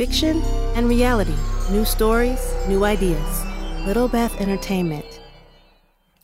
Fiction 0.00 0.40
and 0.76 0.88
reality. 0.88 1.36
New 1.70 1.84
stories, 1.84 2.54
new 2.66 2.86
ideas. 2.86 3.44
Little 3.84 4.08
Beth 4.08 4.34
Entertainment. 4.40 5.04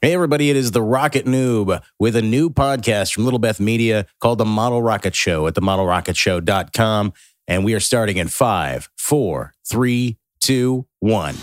Hey, 0.00 0.14
everybody, 0.14 0.48
it 0.48 0.56
is 0.56 0.70
the 0.70 0.80
Rocket 0.80 1.26
Noob 1.26 1.82
with 1.98 2.16
a 2.16 2.22
new 2.22 2.48
podcast 2.48 3.12
from 3.12 3.24
Little 3.24 3.38
Beth 3.38 3.60
Media 3.60 4.06
called 4.18 4.38
The 4.38 4.46
Model 4.46 4.82
Rocket 4.82 5.14
Show 5.14 5.46
at 5.46 5.52
themodelrocketshow.com. 5.56 7.12
And 7.46 7.66
we 7.66 7.74
are 7.74 7.80
starting 7.80 8.16
in 8.16 8.28
five, 8.28 8.88
four, 8.96 9.52
three, 9.68 10.16
two, 10.40 10.86
one. 11.00 11.34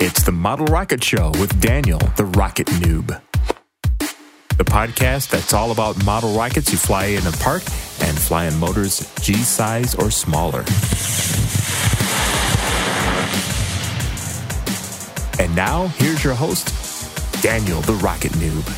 It's 0.00 0.22
the 0.22 0.32
Model 0.32 0.66
Rocket 0.66 1.02
Show 1.02 1.30
with 1.40 1.58
Daniel, 1.62 2.00
the 2.18 2.26
Rocket 2.26 2.66
Noob. 2.66 3.18
The 4.56 4.64
podcast 4.64 5.30
that's 5.30 5.52
all 5.52 5.72
about 5.72 6.04
model 6.04 6.36
rockets 6.36 6.70
you 6.70 6.78
fly 6.78 7.06
in 7.06 7.26
a 7.26 7.32
park 7.32 7.62
and 8.00 8.18
fly 8.18 8.46
in 8.46 8.56
motors 8.58 9.12
G 9.20 9.34
size 9.34 9.94
or 9.94 10.10
smaller. 10.10 10.64
And 15.40 15.54
now, 15.56 15.88
here's 15.98 16.22
your 16.22 16.34
host, 16.34 16.68
Daniel, 17.42 17.80
the 17.82 17.94
Rocket 17.94 18.32
Noob. 18.32 18.68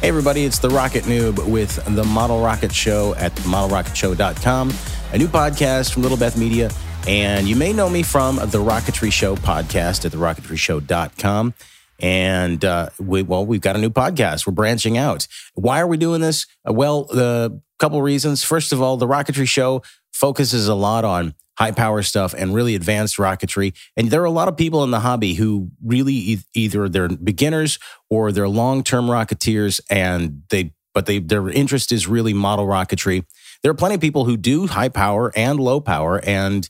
Hey, 0.00 0.08
everybody, 0.08 0.44
it's 0.44 0.58
the 0.58 0.68
Rocket 0.68 1.04
Noob 1.04 1.48
with 1.50 1.82
the 1.94 2.04
Model 2.04 2.42
Rocket 2.42 2.72
Show 2.72 3.14
at 3.14 3.32
modelrocketshow.com, 3.36 4.72
a 5.12 5.18
new 5.18 5.28
podcast 5.28 5.92
from 5.92 6.02
Little 6.02 6.18
Beth 6.18 6.36
Media. 6.36 6.70
And 7.06 7.48
you 7.48 7.56
may 7.56 7.72
know 7.72 7.88
me 7.88 8.02
from 8.02 8.36
the 8.36 8.58
Rocketry 8.58 9.12
Show 9.12 9.36
podcast 9.36 10.04
at 10.04 10.12
therocketryshow.com. 10.12 11.54
And 12.02 12.64
uh, 12.64 12.90
we, 12.98 13.22
well, 13.22 13.46
we've 13.46 13.60
got 13.60 13.76
a 13.76 13.78
new 13.78 13.90
podcast. 13.90 14.46
We're 14.46 14.52
branching 14.52 14.98
out. 14.98 15.28
Why 15.54 15.80
are 15.80 15.86
we 15.86 15.96
doing 15.96 16.20
this? 16.20 16.46
Uh, 16.68 16.72
well, 16.72 17.04
the 17.04 17.62
couple 17.78 18.02
reasons. 18.02 18.44
First 18.44 18.72
of 18.72 18.82
all, 18.82 18.96
the 18.96 19.06
Rocketry 19.06 19.48
Show 19.48 19.82
focuses 20.12 20.68
a 20.68 20.74
lot 20.74 21.04
on 21.04 21.34
high 21.58 21.70
power 21.70 22.02
stuff 22.02 22.34
and 22.36 22.54
really 22.54 22.74
advanced 22.74 23.16
rocketry. 23.16 23.74
And 23.96 24.10
there 24.10 24.22
are 24.22 24.26
a 24.26 24.30
lot 24.30 24.48
of 24.48 24.56
people 24.56 24.84
in 24.84 24.90
the 24.90 25.00
hobby 25.00 25.34
who 25.34 25.70
really 25.84 26.14
e- 26.14 26.38
either 26.54 26.88
they're 26.88 27.08
beginners 27.08 27.78
or 28.10 28.32
they're 28.32 28.48
long 28.48 28.82
term 28.82 29.06
rocketeers, 29.06 29.80
and 29.90 30.42
they 30.50 30.74
but 30.94 31.06
they 31.06 31.18
their 31.18 31.48
interest 31.48 31.92
is 31.92 32.06
really 32.06 32.32
model 32.32 32.66
rocketry. 32.66 33.24
There 33.62 33.70
are 33.70 33.74
plenty 33.74 33.94
of 33.94 34.00
people 34.00 34.24
who 34.24 34.36
do 34.36 34.66
high 34.66 34.88
power 34.88 35.32
and 35.36 35.60
low 35.60 35.80
power 35.80 36.20
and 36.24 36.68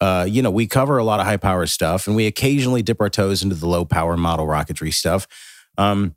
uh, 0.00 0.26
you 0.28 0.42
know, 0.42 0.50
we 0.50 0.66
cover 0.66 0.98
a 0.98 1.04
lot 1.04 1.20
of 1.20 1.26
high 1.26 1.36
power 1.36 1.66
stuff 1.66 2.06
and 2.06 2.16
we 2.16 2.26
occasionally 2.26 2.82
dip 2.82 3.00
our 3.00 3.08
toes 3.08 3.42
into 3.42 3.54
the 3.54 3.66
low 3.66 3.84
power 3.84 4.16
model 4.16 4.46
rocketry 4.46 4.92
stuff. 4.92 5.26
Um, 5.78 6.14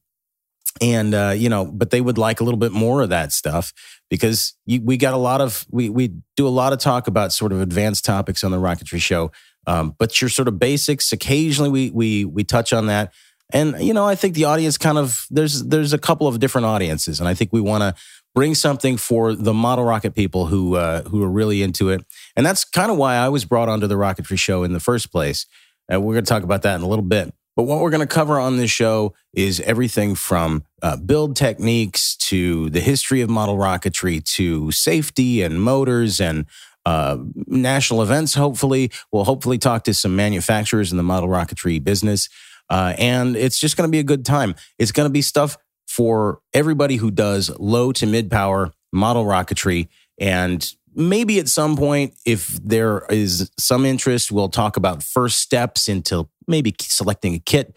and, 0.81 1.13
uh, 1.13 1.33
you 1.35 1.49
know, 1.49 1.65
but 1.65 1.89
they 1.89 2.01
would 2.01 2.17
like 2.17 2.39
a 2.39 2.43
little 2.43 2.59
bit 2.59 2.71
more 2.71 3.01
of 3.01 3.09
that 3.09 3.31
stuff 3.31 3.73
because 4.09 4.53
you, 4.65 4.81
we 4.81 4.97
got 4.97 5.13
a 5.13 5.17
lot 5.17 5.41
of, 5.41 5.65
we, 5.71 5.89
we 5.89 6.13
do 6.35 6.47
a 6.47 6.49
lot 6.49 6.73
of 6.73 6.79
talk 6.79 7.07
about 7.07 7.33
sort 7.33 7.51
of 7.51 7.61
advanced 7.61 8.05
topics 8.05 8.43
on 8.43 8.51
the 8.51 8.57
rocketry 8.57 9.01
show. 9.01 9.31
Um, 9.65 9.95
but 9.97 10.21
your 10.21 10.29
sort 10.29 10.47
of 10.47 10.59
basics, 10.59 11.11
occasionally 11.11 11.69
we, 11.69 11.89
we, 11.91 12.25
we 12.25 12.43
touch 12.43 12.73
on 12.73 12.87
that. 12.87 13.13
And, 13.51 13.79
you 13.79 13.93
know, 13.93 14.05
I 14.05 14.15
think 14.15 14.35
the 14.35 14.43
audience 14.43 14.77
kind 14.77 14.97
of, 14.97 15.25
there's, 15.29 15.63
there's 15.63 15.93
a 15.93 15.97
couple 15.97 16.27
of 16.27 16.39
different 16.39 16.65
audiences. 16.65 17.19
And 17.19 17.29
I 17.29 17.33
think 17.33 17.51
we 17.53 17.61
want 17.61 17.81
to 17.81 17.95
bring 18.37 18.53
something 18.53 18.97
for 18.97 19.33
the 19.33 19.51
model 19.51 19.83
rocket 19.83 20.13
people 20.13 20.45
who 20.45 20.75
uh, 20.75 21.01
who 21.09 21.23
are 21.23 21.27
really 21.27 21.63
into 21.63 21.89
it. 21.89 22.05
And 22.35 22.45
that's 22.45 22.63
kind 22.63 22.91
of 22.91 22.97
why 22.97 23.15
I 23.15 23.29
was 23.29 23.45
brought 23.45 23.67
onto 23.67 23.87
the 23.87 23.95
Rocketry 23.95 24.37
Show 24.37 24.61
in 24.61 24.73
the 24.73 24.79
first 24.79 25.11
place. 25.11 25.47
And 25.89 26.03
we're 26.03 26.13
going 26.13 26.23
to 26.23 26.29
talk 26.29 26.43
about 26.43 26.61
that 26.61 26.75
in 26.75 26.83
a 26.83 26.87
little 26.87 27.03
bit. 27.03 27.33
But 27.55 27.63
what 27.63 27.79
we're 27.79 27.89
going 27.89 28.07
to 28.07 28.13
cover 28.13 28.39
on 28.39 28.57
this 28.57 28.69
show 28.69 29.15
is 29.33 29.59
everything 29.61 30.13
from 30.13 30.65
uh, 30.83 30.97
build 30.97 31.35
techniques 31.35 32.15
to 32.29 32.69
the 32.69 32.79
history 32.79 33.21
of 33.21 33.29
model 33.31 33.57
rocketry 33.57 34.23
to 34.35 34.69
safety 34.69 35.41
and 35.41 35.59
motors 35.59 36.21
and 36.21 36.45
uh, 36.85 37.17
national 37.47 38.03
events. 38.03 38.35
Hopefully, 38.35 38.91
we'll 39.11 39.23
hopefully 39.23 39.57
talk 39.57 39.83
to 39.85 39.95
some 39.95 40.15
manufacturers 40.15 40.91
in 40.91 40.97
the 40.97 41.03
model 41.03 41.27
rocketry 41.27 41.83
business. 41.83 42.29
Uh, 42.69 42.93
and 42.99 43.35
it's 43.35 43.57
just 43.57 43.77
going 43.77 43.87
to 43.87 43.91
be 43.91 43.97
a 43.97 44.03
good 44.03 44.25
time. 44.25 44.53
It's 44.77 44.91
going 44.91 45.09
to 45.09 45.11
be 45.11 45.23
stuff 45.23 45.57
for 45.97 46.41
everybody 46.53 46.97
who 46.97 47.09
does 47.09 47.49
low 47.57 47.91
to 47.91 48.05
mid 48.05 48.29
power 48.29 48.71
model 48.93 49.25
rocketry. 49.25 49.87
And 50.19 50.71
maybe 50.93 51.39
at 51.39 51.47
some 51.47 51.75
point, 51.75 52.13
if 52.23 52.49
there 52.63 53.03
is 53.09 53.49
some 53.57 53.83
interest, 53.83 54.31
we'll 54.31 54.49
talk 54.49 54.77
about 54.77 55.01
first 55.01 55.39
steps 55.39 55.87
into 55.87 56.29
maybe 56.47 56.75
selecting 56.79 57.33
a 57.33 57.39
kit 57.39 57.75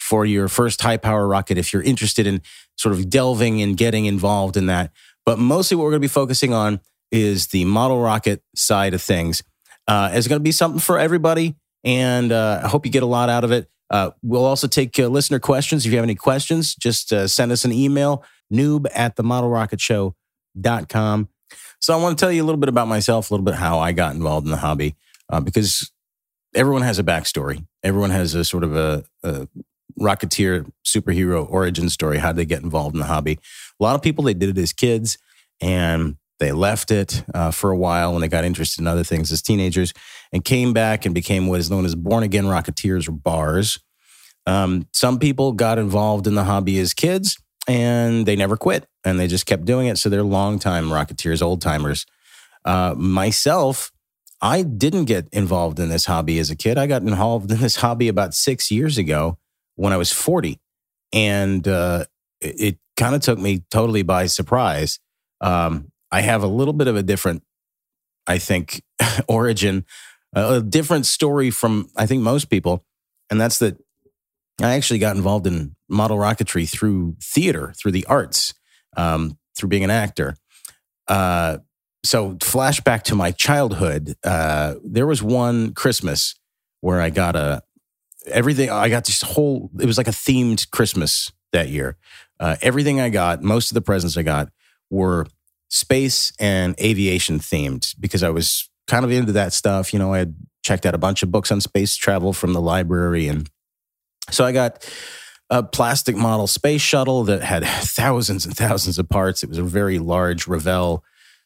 for 0.00 0.26
your 0.26 0.48
first 0.48 0.82
high 0.82 0.96
power 0.96 1.28
rocket 1.28 1.58
if 1.58 1.72
you're 1.72 1.82
interested 1.82 2.26
in 2.26 2.42
sort 2.76 2.92
of 2.92 3.08
delving 3.08 3.62
and 3.62 3.76
getting 3.76 4.06
involved 4.06 4.56
in 4.56 4.66
that. 4.66 4.90
But 5.24 5.38
mostly 5.38 5.76
what 5.76 5.84
we're 5.84 5.90
going 5.90 6.02
to 6.02 6.08
be 6.08 6.08
focusing 6.08 6.52
on 6.52 6.80
is 7.12 7.48
the 7.48 7.64
model 7.66 8.00
rocket 8.00 8.42
side 8.56 8.94
of 8.94 9.02
things. 9.02 9.44
Uh, 9.86 10.10
it's 10.12 10.26
going 10.26 10.40
to 10.40 10.44
be 10.44 10.52
something 10.52 10.80
for 10.80 10.98
everybody. 10.98 11.54
And 11.84 12.32
uh, 12.32 12.62
I 12.64 12.68
hope 12.68 12.84
you 12.84 12.90
get 12.90 13.04
a 13.04 13.06
lot 13.06 13.28
out 13.28 13.44
of 13.44 13.52
it. 13.52 13.70
Uh, 13.90 14.10
we'll 14.22 14.44
also 14.44 14.68
take 14.68 14.98
uh, 14.98 15.08
listener 15.08 15.38
questions. 15.38 15.84
If 15.84 15.92
you 15.92 15.98
have 15.98 16.04
any 16.04 16.14
questions, 16.14 16.74
just 16.74 17.12
uh, 17.12 17.26
send 17.26 17.52
us 17.52 17.64
an 17.64 17.72
email, 17.72 18.24
noob 18.52 18.86
at 18.94 19.16
the 19.16 19.24
modelrocketshow.com. 19.24 21.28
So 21.80 21.94
I 21.94 22.00
want 22.00 22.18
to 22.18 22.24
tell 22.24 22.30
you 22.30 22.42
a 22.42 22.46
little 22.46 22.60
bit 22.60 22.68
about 22.68 22.88
myself, 22.88 23.30
a 23.30 23.34
little 23.34 23.44
bit 23.44 23.54
how 23.54 23.78
I 23.78 23.92
got 23.92 24.14
involved 24.14 24.46
in 24.46 24.50
the 24.50 24.58
hobby, 24.58 24.96
uh, 25.28 25.40
because 25.40 25.90
everyone 26.54 26.82
has 26.82 26.98
a 26.98 27.04
backstory. 27.04 27.66
Everyone 27.82 28.10
has 28.10 28.34
a 28.34 28.44
sort 28.44 28.64
of 28.64 28.76
a, 28.76 29.04
a 29.22 29.48
rocketeer 29.98 30.70
superhero 30.86 31.50
origin 31.50 31.88
story. 31.88 32.18
How 32.18 32.28
did 32.28 32.36
they 32.36 32.44
get 32.44 32.62
involved 32.62 32.94
in 32.94 33.00
the 33.00 33.06
hobby? 33.06 33.38
A 33.80 33.82
lot 33.82 33.94
of 33.94 34.02
people, 34.02 34.24
they 34.24 34.34
did 34.34 34.50
it 34.50 34.60
as 34.60 34.72
kids 34.72 35.18
and 35.60 36.16
they 36.40 36.52
left 36.52 36.90
it 36.90 37.22
uh, 37.34 37.50
for 37.50 37.70
a 37.70 37.76
while 37.76 38.12
when 38.12 38.22
they 38.22 38.28
got 38.28 38.44
interested 38.44 38.80
in 38.80 38.86
other 38.86 39.04
things 39.04 39.30
as 39.30 39.42
teenagers 39.42 39.92
and 40.32 40.44
came 40.44 40.72
back 40.72 41.04
and 41.04 41.14
became 41.14 41.46
what 41.46 41.60
is 41.60 41.70
known 41.70 41.84
as 41.84 41.94
born 41.94 42.22
again 42.22 42.46
rocketeers 42.46 43.08
or 43.08 43.12
bars. 43.12 43.78
Um, 44.46 44.88
some 44.92 45.18
people 45.18 45.52
got 45.52 45.78
involved 45.78 46.26
in 46.26 46.34
the 46.34 46.44
hobby 46.44 46.78
as 46.78 46.94
kids 46.94 47.38
and 47.68 48.24
they 48.24 48.36
never 48.36 48.56
quit 48.56 48.86
and 49.04 49.20
they 49.20 49.26
just 49.26 49.46
kept 49.46 49.66
doing 49.66 49.86
it. 49.86 49.98
So 49.98 50.08
they're 50.08 50.22
longtime 50.22 50.86
rocketeers, 50.88 51.42
old 51.42 51.60
timers. 51.60 52.06
Uh, 52.64 52.94
myself, 52.96 53.92
I 54.40 54.62
didn't 54.62 55.04
get 55.04 55.28
involved 55.32 55.78
in 55.78 55.90
this 55.90 56.06
hobby 56.06 56.38
as 56.38 56.50
a 56.50 56.56
kid. 56.56 56.78
I 56.78 56.86
got 56.86 57.02
involved 57.02 57.52
in 57.52 57.60
this 57.60 57.76
hobby 57.76 58.08
about 58.08 58.34
six 58.34 58.70
years 58.70 58.96
ago 58.96 59.38
when 59.76 59.92
I 59.92 59.98
was 59.98 60.10
40. 60.10 60.58
And 61.12 61.68
uh, 61.68 62.06
it, 62.40 62.60
it 62.60 62.78
kind 62.96 63.14
of 63.14 63.20
took 63.20 63.38
me 63.38 63.64
totally 63.70 64.02
by 64.02 64.26
surprise. 64.26 64.98
Um, 65.42 65.89
I 66.12 66.22
have 66.22 66.42
a 66.42 66.48
little 66.48 66.74
bit 66.74 66.88
of 66.88 66.96
a 66.96 67.02
different, 67.02 67.42
I 68.26 68.38
think, 68.38 68.82
origin, 69.28 69.84
a 70.32 70.60
different 70.60 71.06
story 71.06 71.50
from 71.50 71.88
I 71.96 72.06
think 72.06 72.22
most 72.22 72.50
people, 72.50 72.84
and 73.30 73.40
that's 73.40 73.58
that 73.58 73.76
I 74.60 74.74
actually 74.74 74.98
got 74.98 75.16
involved 75.16 75.46
in 75.46 75.74
model 75.88 76.18
rocketry 76.18 76.68
through 76.68 77.16
theater, 77.22 77.72
through 77.76 77.92
the 77.92 78.06
arts, 78.06 78.54
um, 78.96 79.38
through 79.56 79.68
being 79.70 79.84
an 79.84 79.90
actor. 79.90 80.36
Uh, 81.08 81.58
so, 82.04 82.34
flashback 82.36 83.02
to 83.04 83.14
my 83.14 83.30
childhood, 83.30 84.14
uh, 84.24 84.74
there 84.84 85.06
was 85.06 85.22
one 85.22 85.74
Christmas 85.74 86.34
where 86.80 87.00
I 87.00 87.10
got 87.10 87.36
a 87.36 87.62
everything. 88.26 88.70
I 88.70 88.88
got 88.88 89.04
this 89.04 89.22
whole. 89.22 89.70
It 89.80 89.86
was 89.86 89.98
like 89.98 90.08
a 90.08 90.12
themed 90.12 90.70
Christmas 90.70 91.32
that 91.52 91.68
year. 91.68 91.96
Uh, 92.38 92.56
everything 92.62 93.00
I 93.00 93.10
got, 93.10 93.42
most 93.42 93.70
of 93.70 93.74
the 93.74 93.82
presents 93.82 94.16
I 94.16 94.22
got, 94.22 94.50
were 94.88 95.26
space 95.70 96.32
and 96.38 96.78
aviation 96.80 97.38
themed 97.38 97.94
because 97.98 98.22
I 98.22 98.30
was 98.30 98.68
kind 98.86 99.04
of 99.04 99.10
into 99.10 99.32
that 99.32 99.52
stuff. 99.52 99.92
You 99.92 99.98
know, 99.98 100.12
I 100.12 100.18
had 100.18 100.34
checked 100.62 100.84
out 100.84 100.94
a 100.94 100.98
bunch 100.98 101.22
of 101.22 101.30
books 101.30 101.50
on 101.50 101.60
space 101.60 101.96
travel 101.96 102.32
from 102.32 102.52
the 102.52 102.60
library. 102.60 103.28
And 103.28 103.48
so 104.30 104.44
I 104.44 104.52
got 104.52 104.86
a 105.48 105.62
plastic 105.62 106.16
model 106.16 106.46
space 106.46 106.82
shuttle 106.82 107.24
that 107.24 107.42
had 107.42 107.64
thousands 107.66 108.44
and 108.44 108.56
thousands 108.56 108.98
of 108.98 109.08
parts. 109.08 109.42
It 109.42 109.48
was 109.48 109.58
a 109.58 109.62
very 109.62 109.98
large 109.98 110.46
Revell 110.46 111.02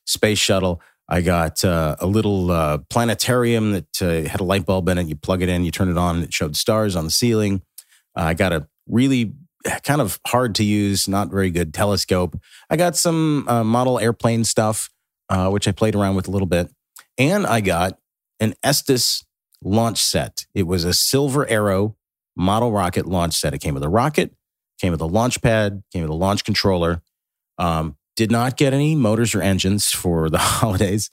space 0.07 0.39
shuttle. 0.39 0.81
I 1.07 1.21
got 1.21 1.63
uh, 1.65 1.97
a 2.01 2.07
little 2.07 2.51
uh, 2.51 2.79
planetarium 2.89 3.73
that 3.73 4.03
uh, 4.03 4.29
had 4.29 4.41
a 4.41 4.45
light 4.45 4.65
bulb 4.65 4.89
in 4.89 4.97
it. 4.97 5.07
You 5.07 5.17
plug 5.17 5.43
it 5.43 5.51
in, 5.51 5.63
you 5.65 5.71
turn 5.71 5.91
it 5.91 5.99
on, 5.99 6.17
and 6.17 6.25
it 6.25 6.33
showed 6.33 6.57
stars 6.57 6.97
on 6.97 7.05
the 7.05 7.11
ceiling. 7.11 7.61
I 8.17 8.33
got 8.33 8.55
a 8.55 8.67
really 8.89 9.35
kind 9.83 10.01
of 10.01 10.19
hard 10.27 10.55
to 10.57 10.65
use, 10.65 11.09
not 11.09 11.31
very 11.31 11.51
good 11.51 11.73
telescope. 11.73 12.39
I 12.71 12.77
got 12.77 12.97
some 12.97 13.49
uh, 13.49 13.65
model 13.65 13.99
airplane 13.99 14.45
stuff, 14.45 14.91
uh, 15.29 15.49
which 15.51 15.67
I 15.67 15.73
played 15.73 15.95
around 15.95 16.17
with 16.17 16.29
a 16.29 16.31
little 16.31 16.47
bit. 16.47 16.71
And 17.19 17.47
I 17.47 17.61
got 17.61 17.99
an 18.41 18.55
Estes 18.63 19.25
launch 19.63 19.99
set. 20.03 20.47
It 20.55 20.65
was 20.65 20.85
a 20.85 20.93
Silver 20.93 21.49
Arrow 21.49 21.97
model 22.37 22.73
rocket 22.73 23.07
launch 23.07 23.35
set. 23.35 23.55
It 23.55 23.59
came 23.59 23.75
with 23.75 23.85
a 23.85 23.89
rocket, 23.89 24.35
came 24.81 24.93
with 24.93 25.01
a 25.01 25.07
launch 25.07 25.41
pad, 25.41 25.83
came 25.93 26.03
with 26.03 26.11
a 26.11 26.15
launch 26.15 26.45
controller. 26.45 27.03
Um, 27.59 27.97
did 28.17 28.31
not 28.31 28.57
get 28.57 28.73
any 28.73 28.95
motors 28.95 29.35
or 29.35 29.43
engines 29.43 29.91
for 29.91 30.31
the 30.31 30.39
holidays, 30.39 31.11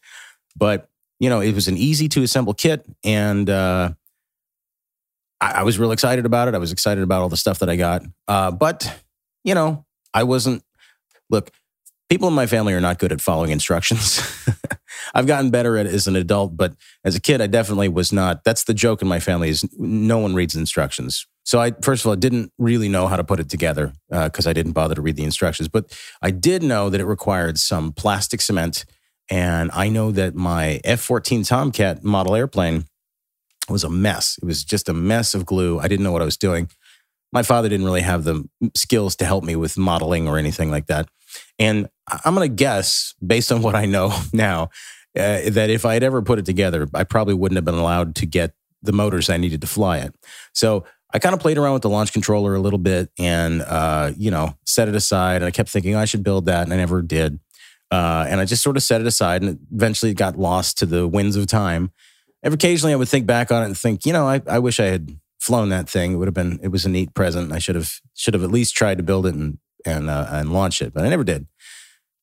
but 0.55 0.89
you 1.19 1.29
know 1.29 1.39
it 1.39 1.53
was 1.53 1.67
an 1.67 1.77
easy 1.77 2.07
to 2.09 2.23
assemble 2.23 2.53
kit, 2.53 2.85
and 3.03 3.49
uh, 3.49 3.93
I, 5.41 5.51
I 5.51 5.63
was 5.63 5.79
real 5.79 5.91
excited 5.91 6.25
about 6.25 6.47
it. 6.47 6.55
I 6.55 6.59
was 6.59 6.71
excited 6.71 7.03
about 7.03 7.21
all 7.21 7.29
the 7.29 7.37
stuff 7.37 7.59
that 7.59 7.69
I 7.69 7.75
got. 7.75 8.03
Uh, 8.27 8.51
but, 8.51 9.03
you 9.43 9.55
know, 9.55 9.85
I 10.13 10.23
wasn't, 10.23 10.63
look, 11.29 11.51
people 12.09 12.27
in 12.27 12.33
my 12.33 12.45
family 12.45 12.73
are 12.73 12.81
not 12.81 12.99
good 12.99 13.11
at 13.11 13.19
following 13.19 13.51
instructions. 13.51 14.21
I've 15.13 15.27
gotten 15.27 15.49
better 15.49 15.77
at 15.77 15.87
it 15.87 15.93
as 15.93 16.07
an 16.07 16.15
adult, 16.15 16.55
but 16.55 16.73
as 17.03 17.15
a 17.15 17.19
kid, 17.19 17.41
I 17.41 17.47
definitely 17.47 17.89
was 17.89 18.13
not. 18.13 18.43
That's 18.43 18.65
the 18.65 18.73
joke 18.73 19.01
in 19.01 19.07
my 19.07 19.19
family 19.19 19.49
is 19.49 19.65
no 19.77 20.19
one 20.19 20.35
reads 20.35 20.55
instructions. 20.55 21.25
So 21.43 21.59
I, 21.59 21.71
first 21.81 22.03
of 22.03 22.07
all, 22.07 22.13
I 22.13 22.17
didn't 22.17 22.51
really 22.57 22.87
know 22.87 23.07
how 23.07 23.15
to 23.15 23.23
put 23.23 23.39
it 23.39 23.49
together 23.49 23.93
because 24.09 24.45
uh, 24.45 24.49
I 24.49 24.53
didn't 24.53 24.73
bother 24.73 24.95
to 24.95 25.01
read 25.01 25.15
the 25.15 25.23
instructions. 25.23 25.67
But 25.69 25.97
I 26.21 26.31
did 26.31 26.63
know 26.63 26.89
that 26.89 27.01
it 27.01 27.05
required 27.05 27.57
some 27.57 27.93
plastic 27.93 28.41
cement, 28.41 28.85
and 29.29 29.71
I 29.73 29.89
know 29.89 30.11
that 30.11 30.35
my 30.35 30.81
F-14 30.83 31.47
Tomcat 31.47 32.03
model 32.03 32.35
airplane 32.35 32.85
was 33.71 33.83
a 33.83 33.89
mess. 33.89 34.37
It 34.41 34.45
was 34.45 34.63
just 34.63 34.89
a 34.89 34.93
mess 34.93 35.33
of 35.33 35.45
glue. 35.45 35.79
I 35.79 35.87
didn't 35.87 36.03
know 36.03 36.11
what 36.11 36.21
I 36.21 36.25
was 36.25 36.37
doing. 36.37 36.69
My 37.31 37.43
father 37.43 37.69
didn't 37.69 37.85
really 37.85 38.01
have 38.01 38.23
the 38.23 38.47
skills 38.75 39.15
to 39.17 39.25
help 39.25 39.43
me 39.43 39.55
with 39.55 39.77
modeling 39.77 40.27
or 40.27 40.37
anything 40.37 40.69
like 40.69 40.87
that. 40.87 41.07
And 41.57 41.87
I'm 42.25 42.35
going 42.35 42.47
to 42.49 42.53
guess, 42.53 43.13
based 43.25 43.51
on 43.51 43.61
what 43.61 43.75
I 43.75 43.85
know 43.85 44.13
now, 44.33 44.63
uh, 45.17 45.49
that 45.49 45.69
if 45.69 45.85
I 45.85 45.93
had 45.93 46.03
ever 46.03 46.21
put 46.21 46.39
it 46.39 46.45
together, 46.45 46.87
I 46.93 47.03
probably 47.03 47.33
wouldn't 47.33 47.57
have 47.57 47.65
been 47.65 47.75
allowed 47.75 48.15
to 48.15 48.25
get 48.25 48.53
the 48.81 48.91
motors 48.91 49.29
I 49.29 49.37
needed 49.37 49.61
to 49.61 49.67
fly 49.67 49.99
it. 49.99 50.15
So 50.53 50.85
I 51.13 51.19
kind 51.19 51.33
of 51.33 51.39
played 51.39 51.57
around 51.57 51.73
with 51.73 51.81
the 51.81 51.89
launch 51.89 52.13
controller 52.13 52.55
a 52.55 52.59
little 52.59 52.79
bit 52.79 53.11
and, 53.19 53.61
uh, 53.61 54.11
you 54.17 54.31
know, 54.31 54.55
set 54.65 54.87
it 54.87 54.95
aside. 54.95 55.37
And 55.37 55.45
I 55.45 55.51
kept 55.51 55.69
thinking 55.69 55.95
oh, 55.95 55.99
I 55.99 56.05
should 56.05 56.23
build 56.23 56.45
that, 56.45 56.63
and 56.63 56.73
I 56.73 56.77
never 56.77 57.01
did. 57.01 57.39
Uh, 57.91 58.25
and 58.29 58.39
I 58.39 58.45
just 58.45 58.63
sort 58.63 58.77
of 58.77 58.83
set 58.83 59.01
it 59.01 59.07
aside, 59.07 59.41
and 59.41 59.59
eventually 59.73 60.11
it 60.11 60.17
got 60.17 60.39
lost 60.39 60.77
to 60.77 60.85
the 60.85 61.07
winds 61.07 61.35
of 61.35 61.45
time. 61.47 61.91
Every 62.43 62.55
occasionally, 62.55 62.93
I 62.93 62.95
would 62.95 63.09
think 63.09 63.25
back 63.25 63.51
on 63.51 63.63
it 63.63 63.67
and 63.67 63.77
think, 63.77 64.05
you 64.05 64.13
know, 64.13 64.27
I, 64.27 64.41
I 64.47 64.59
wish 64.59 64.79
I 64.79 64.85
had 64.85 65.19
flown 65.39 65.69
that 65.69 65.89
thing. 65.89 66.13
It 66.13 66.15
would 66.15 66.27
have 66.27 66.33
been, 66.33 66.59
it 66.63 66.69
was 66.69 66.85
a 66.85 66.89
neat 66.89 67.13
present. 67.13 67.51
I 67.51 67.59
should 67.59 67.75
have 67.75 67.99
should 68.15 68.33
have 68.33 68.43
at 68.43 68.51
least 68.51 68.75
tried 68.75 68.97
to 68.97 69.03
build 69.03 69.25
it 69.25 69.35
and 69.35 69.59
and 69.85 70.09
uh, 70.09 70.27
and 70.29 70.53
launch 70.53 70.81
it, 70.81 70.93
but 70.93 71.03
I 71.03 71.09
never 71.09 71.23
did. 71.23 71.47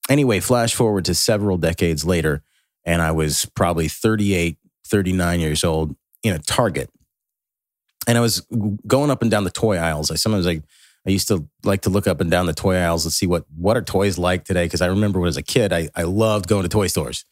Anyway, 0.08 0.40
flash 0.40 0.74
forward 0.74 1.04
to 1.04 1.14
several 1.14 1.58
decades 1.58 2.04
later, 2.04 2.42
and 2.84 3.02
I 3.02 3.12
was 3.12 3.44
probably 3.44 3.88
38, 3.88 4.56
39 4.86 5.40
years 5.40 5.64
old 5.64 5.96
in 6.22 6.34
a 6.34 6.38
Target. 6.38 6.90
And 8.06 8.16
I 8.16 8.20
was 8.22 8.40
going 8.86 9.10
up 9.10 9.20
and 9.20 9.30
down 9.30 9.44
the 9.44 9.50
toy 9.50 9.76
aisles. 9.76 10.10
I 10.10 10.14
sometimes 10.14 10.46
like 10.46 10.62
I 11.06 11.10
used 11.10 11.28
to 11.28 11.46
like 11.62 11.82
to 11.82 11.90
look 11.90 12.06
up 12.06 12.20
and 12.20 12.30
down 12.30 12.46
the 12.46 12.54
toy 12.54 12.76
aisles 12.76 13.04
and 13.04 13.12
see 13.12 13.26
what 13.26 13.44
what 13.54 13.76
are 13.76 13.82
toys 13.82 14.16
like 14.18 14.44
today. 14.44 14.64
Because 14.64 14.80
I 14.80 14.86
remember 14.86 15.20
when 15.20 15.28
as 15.28 15.36
a 15.36 15.42
kid, 15.42 15.72
I, 15.72 15.90
I 15.94 16.04
loved 16.04 16.48
going 16.48 16.62
to 16.62 16.68
toy 16.68 16.86
stores, 16.86 17.24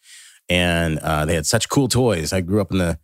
and 0.48 0.98
uh, 0.98 1.24
they 1.24 1.34
had 1.34 1.46
such 1.46 1.68
cool 1.68 1.88
toys. 1.88 2.32
I 2.32 2.40
grew 2.40 2.60
up 2.60 2.70
in 2.70 2.78
the 2.78 2.98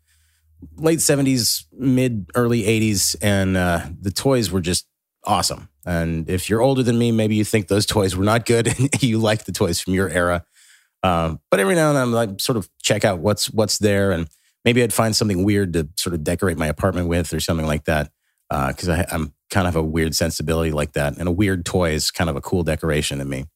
late 0.77 1.01
seventies, 1.01 1.67
mid 1.73 2.31
early 2.35 2.65
eighties, 2.67 3.17
and 3.21 3.57
uh, 3.57 3.87
the 4.01 4.11
toys 4.11 4.51
were 4.51 4.61
just 4.61 4.87
awesome. 5.25 5.69
And 5.85 6.29
if 6.29 6.49
you're 6.49 6.61
older 6.61 6.83
than 6.83 6.99
me, 6.99 7.11
maybe 7.11 7.35
you 7.35 7.45
think 7.45 7.69
those 7.69 7.87
toys 7.87 8.15
were 8.15 8.25
not 8.25 8.47
good 8.47 8.69
and 8.69 8.89
you 9.03 9.19
like 9.19 9.45
the 9.45 9.53
toys 9.53 9.81
from 9.81 9.95
your 9.95 10.09
era. 10.09 10.45
Um, 11.03 11.41
but 11.51 11.59
every 11.59 11.75
now 11.75 11.89
and 11.89 11.97
then, 11.97 12.03
I'm 12.03 12.13
like, 12.13 12.41
sort 12.41 12.57
of 12.57 12.69
check 12.81 13.05
out 13.05 13.19
what's 13.19 13.51
what's 13.51 13.79
there, 13.79 14.13
and 14.13 14.29
maybe 14.65 14.83
I'd 14.83 14.93
find 14.93 15.17
something 15.17 15.45
weird 15.45 15.73
to 15.73 15.89
sort 15.97 16.15
of 16.15 16.23
decorate 16.23 16.57
my 16.57 16.69
apartment 16.69 17.09
with, 17.09 17.33
or 17.35 17.41
something 17.41 17.67
like 17.67 17.85
that. 17.85 18.11
Because 18.49 18.89
uh, 18.89 19.05
I'm 19.11 19.33
kind 19.51 19.67
of 19.67 19.77
a 19.77 19.83
weird 19.83 20.15
sensibility 20.15 20.71
like 20.71 20.93
that, 20.93 21.17
and 21.17 21.29
a 21.29 21.33
weird 21.33 21.65
toy 21.65 21.91
is 21.91 22.11
kind 22.11 22.31
of 22.31 22.37
a 22.37 22.41
cool 22.41 22.63
decoration 22.63 23.19
to 23.19 23.25
me. 23.25 23.47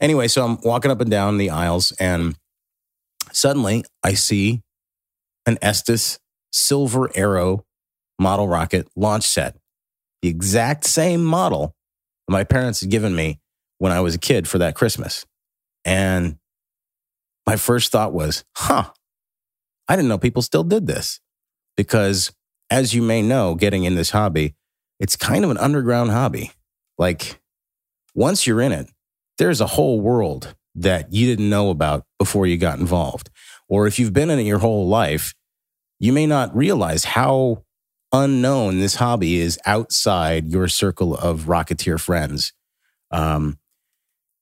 Anyway, 0.00 0.28
so 0.28 0.44
I'm 0.44 0.58
walking 0.62 0.90
up 0.90 1.00
and 1.00 1.10
down 1.10 1.38
the 1.38 1.50
aisles, 1.50 1.92
and 1.92 2.36
suddenly 3.32 3.84
I 4.02 4.14
see 4.14 4.62
an 5.46 5.58
Estes 5.62 6.18
Silver 6.52 7.10
Arrow 7.14 7.64
model 8.18 8.48
rocket 8.48 8.88
launch 8.96 9.24
set 9.24 9.56
the 10.22 10.28
exact 10.28 10.84
same 10.84 11.24
model 11.24 11.74
my 12.28 12.44
parents 12.44 12.80
had 12.80 12.90
given 12.90 13.14
me 13.14 13.40
when 13.78 13.92
I 13.92 14.00
was 14.00 14.14
a 14.14 14.18
kid 14.18 14.46
for 14.46 14.58
that 14.58 14.74
Christmas. 14.74 15.24
And 15.84 16.36
my 17.46 17.56
first 17.56 17.90
thought 17.90 18.12
was, 18.12 18.44
huh, 18.56 18.90
I 19.88 19.96
didn't 19.96 20.08
know 20.08 20.18
people 20.18 20.42
still 20.42 20.62
did 20.62 20.86
this. 20.86 21.20
Because 21.76 22.32
as 22.68 22.94
you 22.94 23.02
may 23.02 23.22
know, 23.22 23.54
getting 23.54 23.84
in 23.84 23.94
this 23.94 24.10
hobby, 24.10 24.54
it's 25.00 25.16
kind 25.16 25.44
of 25.44 25.50
an 25.50 25.58
underground 25.58 26.10
hobby. 26.10 26.52
Like 26.98 27.40
once 28.14 28.46
you're 28.46 28.60
in 28.60 28.72
it, 28.72 28.90
there's 29.38 29.60
a 29.60 29.66
whole 29.66 30.00
world 30.00 30.54
that 30.74 31.12
you 31.12 31.26
didn't 31.26 31.50
know 31.50 31.70
about 31.70 32.04
before 32.18 32.46
you 32.46 32.56
got 32.56 32.78
involved. 32.78 33.30
Or 33.68 33.86
if 33.86 33.98
you've 33.98 34.12
been 34.12 34.30
in 34.30 34.38
it 34.38 34.44
your 34.44 34.58
whole 34.58 34.88
life, 34.88 35.34
you 35.98 36.12
may 36.12 36.26
not 36.26 36.54
realize 36.56 37.04
how 37.04 37.64
unknown 38.12 38.80
this 38.80 38.96
hobby 38.96 39.40
is 39.40 39.58
outside 39.66 40.48
your 40.48 40.68
circle 40.68 41.14
of 41.14 41.42
Rocketeer 41.42 42.00
friends. 42.00 42.52
Um, 43.10 43.58